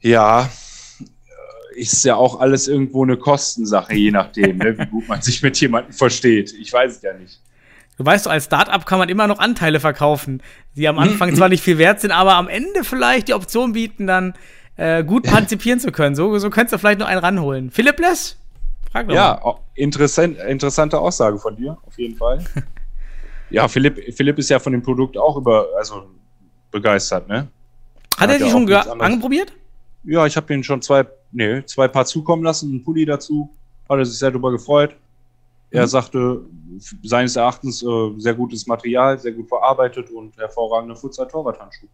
Ja, 0.00 0.42
äh, 0.42 1.80
ist 1.80 2.04
ja 2.04 2.16
auch 2.16 2.40
alles 2.40 2.68
irgendwo 2.68 3.04
eine 3.04 3.16
Kostensache, 3.16 3.94
je 3.94 4.10
nachdem, 4.10 4.58
ne, 4.58 4.78
wie 4.78 4.86
gut 4.86 5.08
man 5.08 5.22
sich 5.22 5.42
mit 5.42 5.60
jemandem 5.60 5.92
versteht. 5.92 6.52
Ich 6.54 6.72
weiß 6.72 6.96
es 6.96 7.02
ja 7.02 7.12
nicht. 7.14 7.40
Du 7.98 8.06
weißt, 8.06 8.28
als 8.28 8.44
Startup 8.44 8.86
kann 8.86 9.00
man 9.00 9.08
immer 9.08 9.26
noch 9.26 9.40
Anteile 9.40 9.80
verkaufen, 9.80 10.40
die 10.76 10.86
am 10.86 11.00
Anfang 11.00 11.34
zwar 11.34 11.48
nicht 11.48 11.64
viel 11.64 11.78
wert 11.78 12.00
sind, 12.00 12.12
aber 12.12 12.36
am 12.36 12.48
Ende 12.48 12.84
vielleicht 12.84 13.26
die 13.26 13.34
Option 13.34 13.72
bieten, 13.72 14.06
dann 14.06 14.34
äh, 14.76 15.02
gut 15.02 15.24
partizipieren 15.30 15.80
zu 15.80 15.90
können. 15.90 16.14
So, 16.14 16.38
so 16.38 16.48
könntest 16.48 16.74
du 16.74 16.78
vielleicht 16.78 17.00
noch 17.00 17.08
einen 17.08 17.20
ranholen. 17.20 17.72
Philipp 17.72 17.98
Less? 17.98 18.36
Frag 18.92 19.08
doch 19.08 19.14
ja, 19.14 19.40
mal. 19.42 19.58
interessant, 19.74 20.38
interessante 20.38 20.98
Aussage 20.98 21.38
von 21.38 21.56
dir, 21.56 21.76
auf 21.84 21.98
jeden 21.98 22.16
Fall. 22.16 22.44
ja, 23.50 23.66
Philipp, 23.66 24.14
Philipp 24.14 24.38
ist 24.38 24.48
ja 24.48 24.60
von 24.60 24.72
dem 24.72 24.82
Produkt 24.82 25.18
auch 25.18 25.36
über, 25.36 25.66
also 25.76 26.04
begeistert, 26.70 27.28
ne? 27.28 27.48
Hat, 28.16 28.30
er 28.30 28.38
die 28.38 28.50
schon 28.50 28.72
angeprobiert? 28.72 29.52
Ja, 30.08 30.24
ich 30.24 30.36
habe 30.36 30.46
den 30.46 30.64
schon 30.64 30.80
zwei, 30.80 31.06
nee, 31.32 31.62
zwei 31.66 31.86
Paar 31.86 32.06
zukommen 32.06 32.42
lassen, 32.42 32.70
einen 32.70 32.82
Pulli 32.82 33.04
dazu. 33.04 33.50
Hat 33.88 33.98
er 33.98 34.06
sich 34.06 34.18
sehr 34.18 34.30
darüber 34.30 34.50
gefreut. 34.50 34.96
Er 35.70 35.82
mhm. 35.82 35.88
sagte, 35.88 36.40
seines 37.02 37.36
Erachtens 37.36 37.82
äh, 37.82 38.10
sehr 38.16 38.34
gutes 38.34 38.66
Material, 38.66 39.18
sehr 39.18 39.32
gut 39.32 39.48
verarbeitet 39.48 40.10
und 40.10 40.34
hervorragende 40.38 40.96
Futsal-Torwart-Handschuhe. 40.96 41.90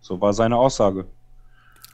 So 0.00 0.20
war 0.20 0.32
seine 0.32 0.56
Aussage. 0.56 1.06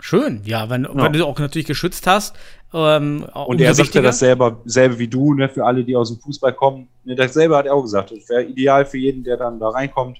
Schön, 0.02 0.42
ja, 0.44 0.68
wenn, 0.68 0.84
ja. 0.84 0.94
wenn 0.96 1.12
du 1.12 1.26
auch 1.26 1.38
natürlich 1.38 1.66
geschützt 1.66 2.06
hast. 2.06 2.36
Ähm, 2.74 3.26
und 3.32 3.60
er 3.60 3.74
sagte 3.74 4.02
das 4.02 4.18
selber, 4.18 4.60
selbe 4.66 4.98
wie 4.98 5.08
du, 5.08 5.34
ne, 5.34 5.48
für 5.48 5.64
alle, 5.64 5.84
die 5.84 5.96
aus 5.96 6.10
dem 6.10 6.20
Fußball 6.20 6.52
kommen. 6.52 6.88
Ne, 7.04 7.14
dasselbe 7.14 7.56
hat 7.56 7.66
er 7.66 7.74
auch 7.74 7.82
gesagt. 7.82 8.10
Das 8.10 8.28
wäre 8.28 8.44
ideal 8.44 8.84
für 8.84 8.98
jeden, 8.98 9.24
der 9.24 9.38
dann 9.38 9.58
da 9.58 9.70
reinkommt 9.70 10.18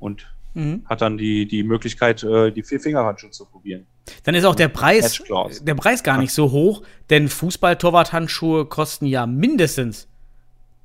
und 0.00 0.26
mhm. 0.52 0.82
hat 0.86 1.00
dann 1.00 1.16
die, 1.16 1.46
die 1.46 1.62
Möglichkeit, 1.62 2.22
äh, 2.24 2.50
die 2.50 2.62
Vier-Finger-Handschuhe 2.62 3.30
zu 3.30 3.46
probieren. 3.46 3.86
Dann 4.24 4.34
ist 4.34 4.44
auch 4.44 4.54
der 4.54 4.68
Preis, 4.68 5.22
der 5.62 5.74
Preis 5.74 6.02
gar 6.02 6.18
nicht 6.18 6.32
so 6.32 6.50
hoch, 6.50 6.82
denn 7.10 7.28
Fußball-Torwart-Handschuhe 7.28 8.66
kosten 8.66 9.06
ja 9.06 9.26
mindestens 9.26 10.08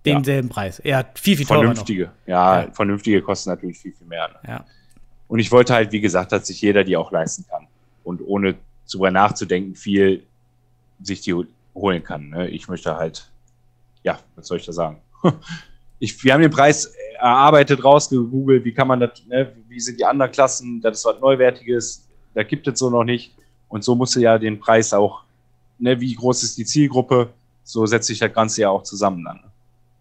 denselben 0.05 0.47
ja. 0.47 0.53
Preis. 0.53 0.79
Er 0.79 0.97
hat 0.97 1.19
viel, 1.19 1.36
viel 1.36 1.45
teurer 1.45 1.60
Vernünftige, 1.60 2.12
ja, 2.25 2.62
ja, 2.62 2.71
vernünftige 2.71 3.21
kosten 3.21 3.49
natürlich 3.49 3.77
viel, 3.77 3.93
viel 3.93 4.08
mehr. 4.08 4.29
Ne? 4.29 4.36
Ja. 4.47 4.65
Und 5.27 5.39
ich 5.39 5.51
wollte 5.51 5.73
halt, 5.73 5.91
wie 5.91 6.01
gesagt, 6.01 6.32
dass 6.32 6.47
sich 6.47 6.62
jeder 6.62 6.84
die 6.84 6.97
auch 6.97 7.12
leisten 7.12 7.45
kann. 7.49 7.67
Und 8.03 8.21
ohne 8.21 8.55
darüber 8.91 9.12
nachzudenken, 9.12 9.75
viel 9.75 10.23
sich 11.01 11.21
die 11.21 11.36
holen 11.75 12.03
kann. 12.03 12.29
Ne? 12.29 12.49
Ich 12.49 12.67
möchte 12.67 12.95
halt, 12.95 13.29
ja, 14.03 14.19
was 14.36 14.47
soll 14.47 14.58
ich 14.58 14.65
da 14.65 14.73
sagen? 14.73 14.97
Ich, 16.01 16.23
wir 16.23 16.34
haben 16.34 16.41
den 16.41 16.49
Preis 16.49 16.93
erarbeitet, 17.19 17.84
rausgegoogelt, 17.84 18.63
wie 18.63 18.73
kann 18.73 18.88
man 18.88 19.01
das, 19.01 19.21
ne, 19.27 19.51
wie 19.67 19.82
sind 19.82 19.99
die 19.99 20.05
anderen 20.05 20.32
Klassen, 20.32 20.79
das 20.79 20.99
ist 20.99 21.05
was 21.05 21.19
Neuwertiges, 21.19 22.08
da 22.33 22.43
gibt 22.43 22.67
es 22.67 22.79
so 22.79 22.89
noch 22.89 23.03
nicht. 23.03 23.33
Und 23.67 23.83
so 23.83 23.95
musst 23.95 24.15
du 24.15 24.19
ja 24.19 24.37
den 24.37 24.59
Preis 24.59 24.93
auch, 24.93 25.21
ne, 25.77 25.99
wie 25.99 26.13
groß 26.15 26.43
ist 26.43 26.57
die 26.57 26.65
Zielgruppe, 26.65 27.29
so 27.63 27.85
setzt 27.85 28.07
sich 28.07 28.19
das 28.19 28.33
Ganze 28.33 28.61
ja 28.61 28.69
auch 28.69 28.83
zusammen 28.83 29.23
dann. 29.23 29.37
Ne? 29.37 29.43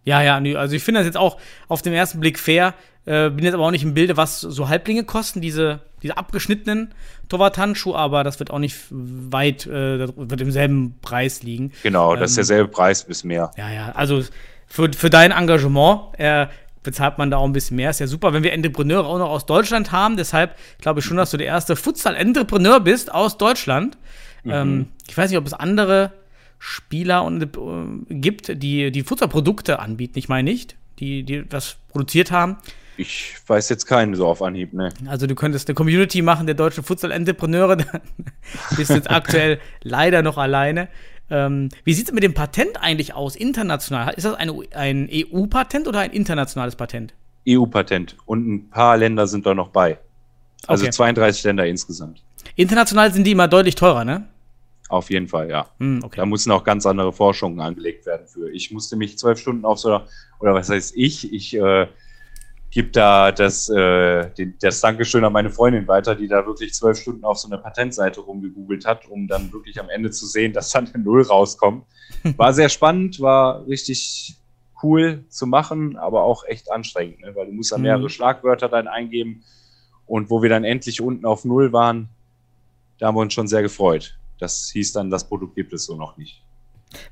Ja, 0.04 0.22
ja, 0.22 0.58
also 0.58 0.74
ich 0.74 0.82
finde 0.82 1.00
das 1.00 1.06
jetzt 1.06 1.18
auch 1.18 1.36
auf 1.68 1.82
den 1.82 1.92
ersten 1.92 2.18
Blick 2.18 2.38
fair. 2.38 2.74
Äh, 3.04 3.28
bin 3.30 3.44
jetzt 3.44 3.54
aber 3.54 3.66
auch 3.66 3.70
nicht 3.70 3.82
im 3.82 3.92
Bilde, 3.92 4.16
was 4.16 4.40
so 4.40 4.68
Halblinge 4.68 5.04
kosten, 5.04 5.42
diese, 5.42 5.80
diese 6.02 6.16
abgeschnittenen 6.16 6.94
Torwart-Handschuhe, 7.28 7.94
aber 7.96 8.24
das 8.24 8.38
wird 8.38 8.50
auch 8.50 8.58
nicht 8.58 8.76
weit, 8.90 9.66
äh, 9.66 10.08
wird 10.16 10.40
im 10.40 10.50
selben 10.50 10.98
Preis 11.02 11.42
liegen. 11.42 11.72
Genau, 11.82 12.12
das 12.14 12.20
ähm, 12.20 12.24
ist 12.24 12.36
derselbe 12.36 12.68
Preis 12.68 13.04
bis 13.04 13.22
mehr. 13.22 13.50
Ja, 13.58 13.70
ja, 13.70 13.92
also 13.92 14.22
für, 14.66 14.90
für 14.92 15.10
dein 15.10 15.30
Engagement 15.30 16.18
äh, 16.18 16.46
bezahlt 16.82 17.18
man 17.18 17.30
da 17.30 17.38
auch 17.38 17.44
ein 17.44 17.52
bisschen 17.52 17.76
mehr. 17.76 17.90
Ist 17.90 18.00
ja 18.00 18.06
super, 18.06 18.32
wenn 18.32 18.42
wir 18.42 18.52
Entrepreneure 18.52 19.06
auch 19.06 19.18
noch 19.18 19.30
aus 19.30 19.46
Deutschland 19.46 19.92
haben. 19.92 20.16
Deshalb 20.16 20.56
glaube 20.80 21.00
ich 21.00 21.06
schon, 21.06 21.16
dass 21.16 21.30
du 21.30 21.36
der 21.36 21.46
erste 21.46 21.76
Futsal-Entrepreneur 21.76 22.80
bist 22.80 23.12
aus 23.12 23.38
Deutschland. 23.38 23.98
Mhm. 24.44 24.50
Ähm, 24.50 24.86
ich 25.08 25.16
weiß 25.16 25.30
nicht, 25.30 25.38
ob 25.38 25.46
es 25.46 25.54
andere 25.54 26.12
Spieler 26.58 27.24
und, 27.24 27.42
äh, 27.42 28.14
gibt, 28.14 28.62
die 28.62 28.90
die 28.90 29.02
Futsalprodukte 29.02 29.78
anbieten. 29.78 30.18
Ich 30.18 30.28
meine 30.28 30.50
nicht, 30.50 30.76
die, 30.98 31.22
die 31.22 31.48
das 31.48 31.76
produziert 31.88 32.30
haben. 32.30 32.56
Ich 32.96 33.36
weiß 33.46 33.68
jetzt 33.68 33.86
keinen 33.86 34.16
so 34.16 34.26
auf 34.26 34.42
Anhieb, 34.42 34.72
ne. 34.72 34.92
Also 35.06 35.28
du 35.28 35.36
könntest 35.36 35.68
eine 35.68 35.76
Community 35.76 36.20
machen 36.20 36.46
der 36.46 36.56
deutschen 36.56 36.82
Futsal-Entrepreneure. 36.82 37.76
bist 38.76 38.90
jetzt 38.90 39.08
aktuell 39.08 39.60
leider 39.82 40.22
noch 40.22 40.36
alleine. 40.36 40.88
Ähm, 41.30 41.68
wie 41.84 41.94
sieht 41.94 42.08
es 42.08 42.14
mit 42.14 42.22
dem 42.22 42.34
Patent 42.34 42.80
eigentlich 42.80 43.14
aus, 43.14 43.36
international? 43.36 44.14
Ist 44.14 44.24
das 44.24 44.34
ein, 44.34 44.50
ein 44.72 45.08
EU-Patent 45.12 45.86
oder 45.86 46.00
ein 46.00 46.10
internationales 46.10 46.76
Patent? 46.76 47.14
EU-Patent. 47.46 48.16
Und 48.26 48.48
ein 48.48 48.70
paar 48.70 48.96
Länder 48.96 49.26
sind 49.26 49.46
da 49.46 49.54
noch 49.54 49.68
bei. 49.68 49.98
Also 50.66 50.84
okay. 50.84 50.92
32 50.92 51.44
Länder 51.44 51.66
insgesamt. 51.66 52.22
International 52.56 53.12
sind 53.12 53.24
die 53.24 53.32
immer 53.32 53.48
deutlich 53.48 53.74
teurer, 53.74 54.04
ne? 54.04 54.26
Auf 54.88 55.10
jeden 55.10 55.28
Fall, 55.28 55.50
ja. 55.50 55.68
Mm, 55.78 56.00
okay. 56.02 56.16
Da 56.16 56.26
müssen 56.26 56.50
auch 56.50 56.64
ganz 56.64 56.86
andere 56.86 57.12
Forschungen 57.12 57.60
angelegt 57.60 58.06
werden 58.06 58.26
für. 58.26 58.50
Ich 58.50 58.70
musste 58.70 58.96
mich 58.96 59.18
zwölf 59.18 59.38
Stunden 59.38 59.64
auf 59.64 59.78
so, 59.78 60.00
oder 60.40 60.54
was 60.54 60.70
heißt 60.70 60.94
ich? 60.96 61.32
Ich 61.32 61.54
äh, 61.54 61.86
gebe 62.70 62.88
da 62.88 63.33
das, 63.33 63.68
äh, 63.68 64.31
den, 64.31 64.54
das 64.61 64.81
Dankeschön 64.81 65.24
an 65.24 65.33
meine 65.33 65.50
Freundin 65.50 65.88
weiter, 65.88 66.14
die 66.14 66.28
da 66.28 66.46
wirklich 66.46 66.74
zwölf 66.74 66.98
Stunden 66.98 67.24
auf 67.24 67.38
so 67.38 67.48
einer 67.48 67.59
Patentseite 67.59 68.20
rumgegoogelt 68.20 68.85
hat, 68.85 69.07
um 69.07 69.26
dann 69.26 69.52
wirklich 69.52 69.81
am 69.81 69.88
Ende 69.88 70.11
zu 70.11 70.26
sehen, 70.26 70.52
dass 70.52 70.70
dann 70.70 70.88
eine 70.92 71.02
Null 71.02 71.22
rauskommt. 71.22 71.85
War 72.37 72.52
sehr 72.52 72.68
spannend, 72.68 73.20
war 73.20 73.66
richtig 73.66 74.35
cool 74.83 75.24
zu 75.28 75.46
machen, 75.46 75.96
aber 75.96 76.22
auch 76.22 76.44
echt 76.44 76.70
anstrengend, 76.70 77.20
ne? 77.20 77.35
weil 77.35 77.46
du 77.46 77.52
musst 77.52 77.72
dann 77.72 77.83
mehrere 77.83 78.04
mhm. 78.04 78.09
Schlagwörter 78.09 78.68
dann 78.68 78.88
eingeben. 78.88 79.44
Und 80.07 80.31
wo 80.31 80.40
wir 80.40 80.48
dann 80.48 80.64
endlich 80.64 81.02
unten 81.02 81.26
auf 81.26 81.44
Null 81.44 81.72
waren, 81.72 82.09
da 82.98 83.09
haben 83.09 83.16
wir 83.16 83.20
uns 83.20 83.35
schon 83.35 83.46
sehr 83.46 83.61
gefreut. 83.61 84.16
Das 84.38 84.70
hieß 84.72 84.92
dann, 84.92 85.11
das 85.11 85.28
Produkt 85.28 85.54
gibt 85.54 85.72
es 85.72 85.85
so 85.85 85.96
noch 85.96 86.16
nicht. 86.16 86.42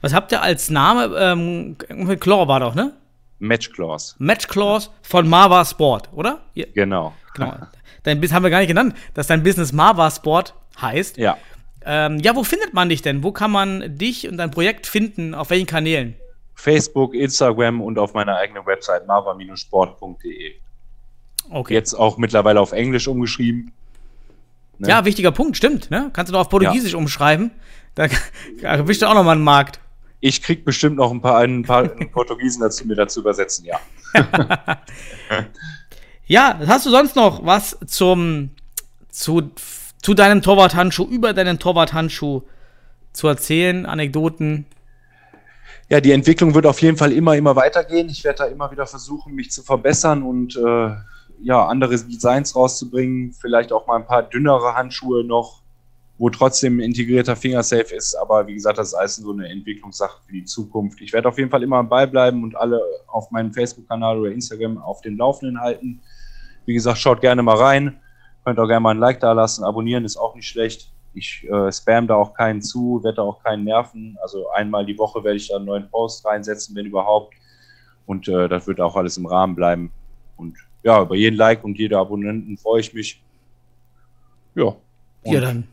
Was 0.01 0.15
habt 0.15 0.33
ihr 0.33 0.41
als 0.41 0.71
Name? 0.71 1.15
Ähm, 1.19 1.77
Chlor 2.19 2.49
war 2.49 2.61
doch, 2.61 2.75
ne? 2.75 2.95
Match 3.39 3.73
Clause. 3.73 4.15
Match 4.19 4.49
Clause 4.49 4.91
von 5.03 5.29
Marva 5.29 5.65
Sport, 5.65 6.09
oder? 6.13 6.41
Ja. 6.55 6.67
Genau. 6.75 7.15
genau. 7.35 7.55
Dein 8.03 8.21
Business 8.21 8.35
haben 8.35 8.43
wir 8.45 8.51
gar 8.51 8.61
nicht 8.61 8.69
genannt, 8.69 8.95
dass 9.15 9.27
dein 9.27 9.43
Business 9.43 9.73
Marva 9.73 10.11
Sport 10.11 10.55
heißt. 10.81 11.19
Ja. 11.19 11.37
Ähm, 11.85 12.19
ja, 12.19 12.35
wo 12.35 12.45
findet 12.45 12.75
man 12.75 12.89
dich 12.89 13.03
denn? 13.03 13.23
Wo 13.23 13.33
kann 13.33 13.51
man 13.51 13.97
dich 13.97 14.29
und 14.29 14.39
dein 14.39 14.51
Projekt 14.51 14.87
finden? 14.87 15.35
Auf 15.35 15.51
welchen 15.51 15.67
Kanälen? 15.67 16.17
Facebook, 16.55 17.15
Instagram 17.15 17.81
und 17.81 17.99
auf 17.99 18.15
meiner 18.15 18.37
eigenen 18.37 18.67
Website 18.67 19.07
marva-sport.de. 19.07 20.55
Okay. 21.51 21.75
Jetzt 21.75 21.95
auch 21.95 22.17
mittlerweile 22.17 22.61
auf 22.61 22.73
Englisch 22.73 23.07
umgeschrieben. 23.07 23.73
Ne? 24.79 24.89
Ja, 24.89 25.05
wichtiger 25.05 25.31
Punkt, 25.31 25.57
stimmt. 25.57 25.91
Ne? 25.91 26.11
Kannst 26.13 26.31
du 26.31 26.33
doch 26.33 26.41
auf 26.41 26.49
Portugiesisch 26.49 26.93
ja. 26.93 26.99
umschreiben. 26.99 27.53
Da 27.95 28.09
erwischt 28.63 29.03
du 29.03 29.07
auch 29.07 29.15
nochmal 29.15 29.37
einen 29.37 29.45
Markt. 29.45 29.81
Ich 30.27 30.43
krieg 30.43 30.65
bestimmt 30.65 30.97
noch 30.97 31.13
ein 31.13 31.21
paar, 31.21 31.39
ein 31.39 31.63
paar 31.63 31.85
Portugiesen 32.13 32.61
dazu, 32.61 32.85
mir 32.85 32.97
dazu 32.97 33.21
übersetzen, 33.21 33.65
ja. 33.65 33.79
ja, 36.27 36.59
hast 36.67 36.85
du 36.85 36.91
sonst 36.91 37.15
noch 37.15 37.47
was 37.47 37.79
zum, 37.87 38.51
zu, 39.09 39.53
zu 40.03 40.15
deinem 40.15 40.43
Torwarthandschuh, 40.43 41.05
über 41.05 41.33
deinen 41.33 41.61
Torwarthandschuh 41.61 42.43
zu 43.13 43.29
erzählen, 43.29 43.87
Anekdoten? 43.87 44.67
Ja, 45.91 46.01
die 46.01 46.11
Entwicklung 46.11 46.57
wird 46.57 46.67
auf 46.67 46.83
jeden 46.83 46.97
Fall 46.97 47.13
immer, 47.13 47.37
immer 47.37 47.55
weitergehen. 47.55 48.09
Ich 48.09 48.25
werde 48.25 48.39
da 48.39 48.45
immer 48.47 48.73
wieder 48.73 48.89
versuchen, 48.89 49.33
mich 49.33 49.53
zu 49.53 49.63
verbessern 49.63 50.25
und 50.25 50.57
äh, 50.57 50.91
ja, 51.41 51.67
andere 51.69 51.97
Designs 51.97 52.57
rauszubringen. 52.57 53.33
Vielleicht 53.33 53.71
auch 53.71 53.87
mal 53.87 53.95
ein 53.95 54.07
paar 54.07 54.25
dünnere 54.25 54.75
Handschuhe 54.75 55.23
noch 55.23 55.63
wo 56.19 56.31
trotzdem 56.31 56.81
integrierter 56.81 57.37
Fingersafe 57.37 57.95
ist. 57.95 58.15
Aber 58.15 58.47
wie 58.47 58.55
gesagt, 58.55 58.79
das 58.79 58.89
ist 58.89 58.95
alles 58.95 59.17
so 59.17 59.33
eine 59.33 59.49
Entwicklungssache 59.49 60.21
für 60.25 60.33
die 60.33 60.45
Zukunft. 60.45 61.01
Ich 61.01 61.13
werde 61.13 61.29
auf 61.29 61.39
jeden 61.39 61.51
Fall 61.51 61.63
immer 61.63 61.77
am 61.77 61.89
Ball 61.89 62.07
bleiben 62.07 62.43
und 62.43 62.57
alle 62.57 62.81
auf 63.07 63.31
meinem 63.31 63.53
Facebook-Kanal 63.53 64.19
oder 64.19 64.31
Instagram 64.31 64.79
auf 64.79 65.03
den 65.03 65.17
Laufenden 65.19 65.61
halten. 65.61 66.01
Wie 66.65 66.75
gesagt, 66.75 66.99
schaut 66.99 67.21
gerne 67.21 67.43
mal 67.43 67.57
rein. 67.57 68.01
Könnt 68.45 68.59
auch 68.59 68.67
gerne 68.67 68.81
mal 68.81 68.93
ein 68.93 68.99
Like 68.99 69.21
da 69.21 69.33
lassen. 69.33 69.65
Abonnieren 69.65 70.05
ist 70.05 70.17
auch 70.17 70.35
nicht 70.35 70.49
schlecht. 70.49 70.91
Ich 71.13 71.47
äh, 71.51 71.73
spam 71.73 72.07
da 72.07 72.15
auch 72.15 72.35
keinen 72.35 72.63
zu, 72.63 73.01
werde 73.03 73.17
da 73.17 73.23
auch 73.23 73.43
keinen 73.43 73.65
nerven. 73.65 74.17
Also 74.23 74.49
einmal 74.51 74.87
die 74.87 74.99
Woche 74.99 75.23
werde 75.23 75.37
ich 75.37 75.49
da 75.49 75.57
einen 75.57 75.65
neuen 75.67 75.89
Post 75.91 76.25
reinsetzen, 76.25 76.75
wenn 76.77 76.87
überhaupt. 76.87 77.35
Und 78.07 78.29
äh, 78.29 78.49
das 78.49 78.67
wird 78.67 78.81
auch 78.81 78.97
alles 78.97 79.17
im 79.17 79.27
Rahmen 79.27 79.55
bleiben. 79.55 79.93
Und 80.37 80.57
ja, 80.83 81.03
über 81.03 81.17
jeden 81.17 81.37
Like 81.37 81.65
und 81.65 81.79
jede 81.79 81.99
Abonnenten 81.99 82.57
freue 82.57 82.81
ich 82.81 82.95
mich. 82.95 83.23
Ja. 84.55 84.75
ja, 85.25 85.41
dann 85.41 85.67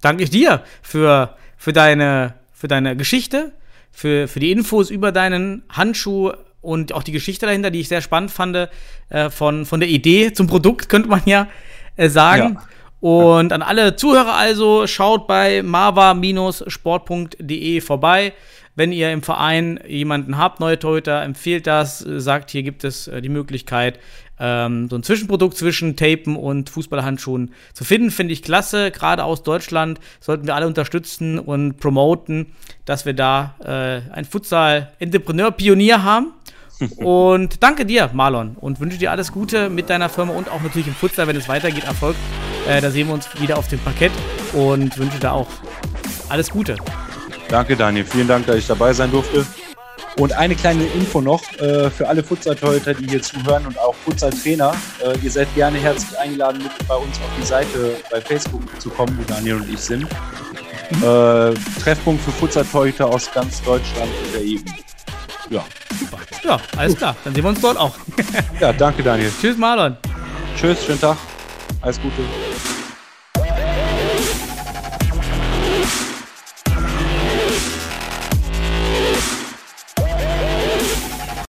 danke 0.00 0.24
ich 0.24 0.30
dir 0.30 0.62
für, 0.82 1.36
für, 1.56 1.72
deine, 1.72 2.34
für 2.52 2.68
deine 2.68 2.96
Geschichte, 2.96 3.52
für, 3.90 4.28
für 4.28 4.40
die 4.40 4.52
Infos 4.52 4.90
über 4.90 5.12
deinen 5.12 5.62
Handschuh 5.68 6.32
und 6.60 6.92
auch 6.92 7.02
die 7.02 7.12
Geschichte 7.12 7.46
dahinter, 7.46 7.70
die 7.70 7.80
ich 7.80 7.88
sehr 7.88 8.02
spannend 8.02 8.30
fand, 8.30 8.68
äh, 9.08 9.30
von, 9.30 9.64
von 9.64 9.80
der 9.80 9.88
Idee 9.88 10.32
zum 10.32 10.46
Produkt, 10.46 10.88
könnte 10.88 11.08
man 11.08 11.22
ja 11.24 11.48
äh, 11.96 12.08
sagen. 12.08 12.54
Ja. 12.54 12.62
Und 13.00 13.52
an 13.52 13.62
alle 13.62 13.96
Zuhörer 13.96 14.34
also, 14.34 14.86
schaut 14.86 15.26
bei 15.26 15.62
mava-sport.de 15.62 17.80
vorbei. 17.80 18.34
Wenn 18.76 18.92
ihr 18.92 19.10
im 19.10 19.22
Verein 19.22 19.80
jemanden 19.86 20.38
habt, 20.38 20.60
neue 20.60 20.78
Torhüter, 20.78 21.22
empfehlt 21.22 21.66
das, 21.66 21.98
sagt, 21.98 22.50
hier 22.50 22.62
gibt 22.62 22.84
es 22.84 23.08
äh, 23.08 23.20
die 23.22 23.30
Möglichkeit, 23.30 23.98
ähm, 24.40 24.88
so 24.88 24.96
ein 24.96 25.02
Zwischenprodukt 25.02 25.56
zwischen 25.56 25.96
Tapen 25.96 26.34
und 26.34 26.70
Fußballhandschuhen 26.70 27.52
zu 27.74 27.84
finden, 27.84 28.10
finde 28.10 28.32
ich 28.32 28.42
klasse. 28.42 28.90
Gerade 28.90 29.24
aus 29.24 29.42
Deutschland 29.42 30.00
sollten 30.18 30.46
wir 30.46 30.54
alle 30.54 30.66
unterstützen 30.66 31.38
und 31.38 31.78
promoten, 31.78 32.46
dass 32.86 33.06
wir 33.06 33.12
da 33.12 33.54
äh, 33.62 34.10
ein 34.12 34.24
Futsal-Entrepreneur-Pionier 34.24 36.02
haben. 36.02 36.32
Und 36.96 37.62
danke 37.62 37.84
dir, 37.84 38.08
Marlon. 38.14 38.56
Und 38.58 38.80
wünsche 38.80 38.96
dir 38.96 39.10
alles 39.10 39.32
Gute 39.32 39.68
mit 39.68 39.90
deiner 39.90 40.08
Firma 40.08 40.32
und 40.32 40.50
auch 40.50 40.62
natürlich 40.62 40.88
im 40.88 40.94
Futsal, 40.94 41.26
wenn 41.26 41.36
es 41.36 41.46
weitergeht, 41.46 41.84
Erfolg. 41.84 42.16
Äh, 42.66 42.80
da 42.80 42.90
sehen 42.90 43.08
wir 43.08 43.12
uns 43.12 43.28
wieder 43.38 43.58
auf 43.58 43.68
dem 43.68 43.80
Parkett 43.80 44.12
und 44.54 44.96
wünsche 44.96 45.18
da 45.18 45.32
auch 45.32 45.48
alles 46.30 46.48
Gute. 46.48 46.76
Danke, 47.48 47.76
Daniel. 47.76 48.06
Vielen 48.06 48.28
Dank, 48.28 48.46
dass 48.46 48.56
ich 48.56 48.66
dabei 48.66 48.94
sein 48.94 49.10
durfte. 49.10 49.44
Und 50.16 50.32
eine 50.32 50.54
kleine 50.54 50.84
Info 50.84 51.20
noch 51.20 51.42
äh, 51.60 51.90
für 51.90 52.08
alle 52.08 52.22
Futsal-Torhüter, 52.22 52.94
die 52.94 53.08
hier 53.08 53.22
zuhören 53.22 53.66
und 53.66 53.78
auch 53.78 53.94
Futsal-Trainer. 54.04 54.74
Äh, 55.02 55.18
ihr 55.22 55.30
seid 55.30 55.54
gerne 55.54 55.78
herzlich 55.78 56.18
eingeladen, 56.18 56.62
mit 56.62 56.88
bei 56.88 56.96
uns 56.96 57.16
auf 57.18 57.30
die 57.40 57.46
Seite 57.46 57.96
bei 58.10 58.20
Facebook 58.20 58.62
zu 58.80 58.90
kommen, 58.90 59.16
wo 59.18 59.32
Daniel 59.32 59.56
und 59.56 59.72
ich 59.72 59.80
sind. 59.80 60.04
Äh, 60.04 61.54
Treffpunkt 61.80 62.22
für 62.22 62.32
Futsal-Torhüter 62.32 63.06
aus 63.06 63.30
ganz 63.32 63.62
Deutschland 63.62 64.10
und 64.24 64.34
der 64.34 64.42
EU. 64.42 64.58
Ja. 65.50 65.64
Super. 65.98 66.18
Ja, 66.42 66.60
alles 66.76 66.96
klar. 66.96 67.16
Dann 67.24 67.34
sehen 67.34 67.44
wir 67.44 67.50
uns 67.50 67.60
dort 67.60 67.76
auch. 67.76 67.94
ja, 68.60 68.72
danke, 68.72 69.02
Daniel. 69.02 69.30
Tschüss, 69.40 69.56
Marlon. 69.56 69.96
Tschüss, 70.56 70.84
schönen 70.84 71.00
Tag. 71.00 71.16
Alles 71.82 72.00
Gute. 72.00 72.22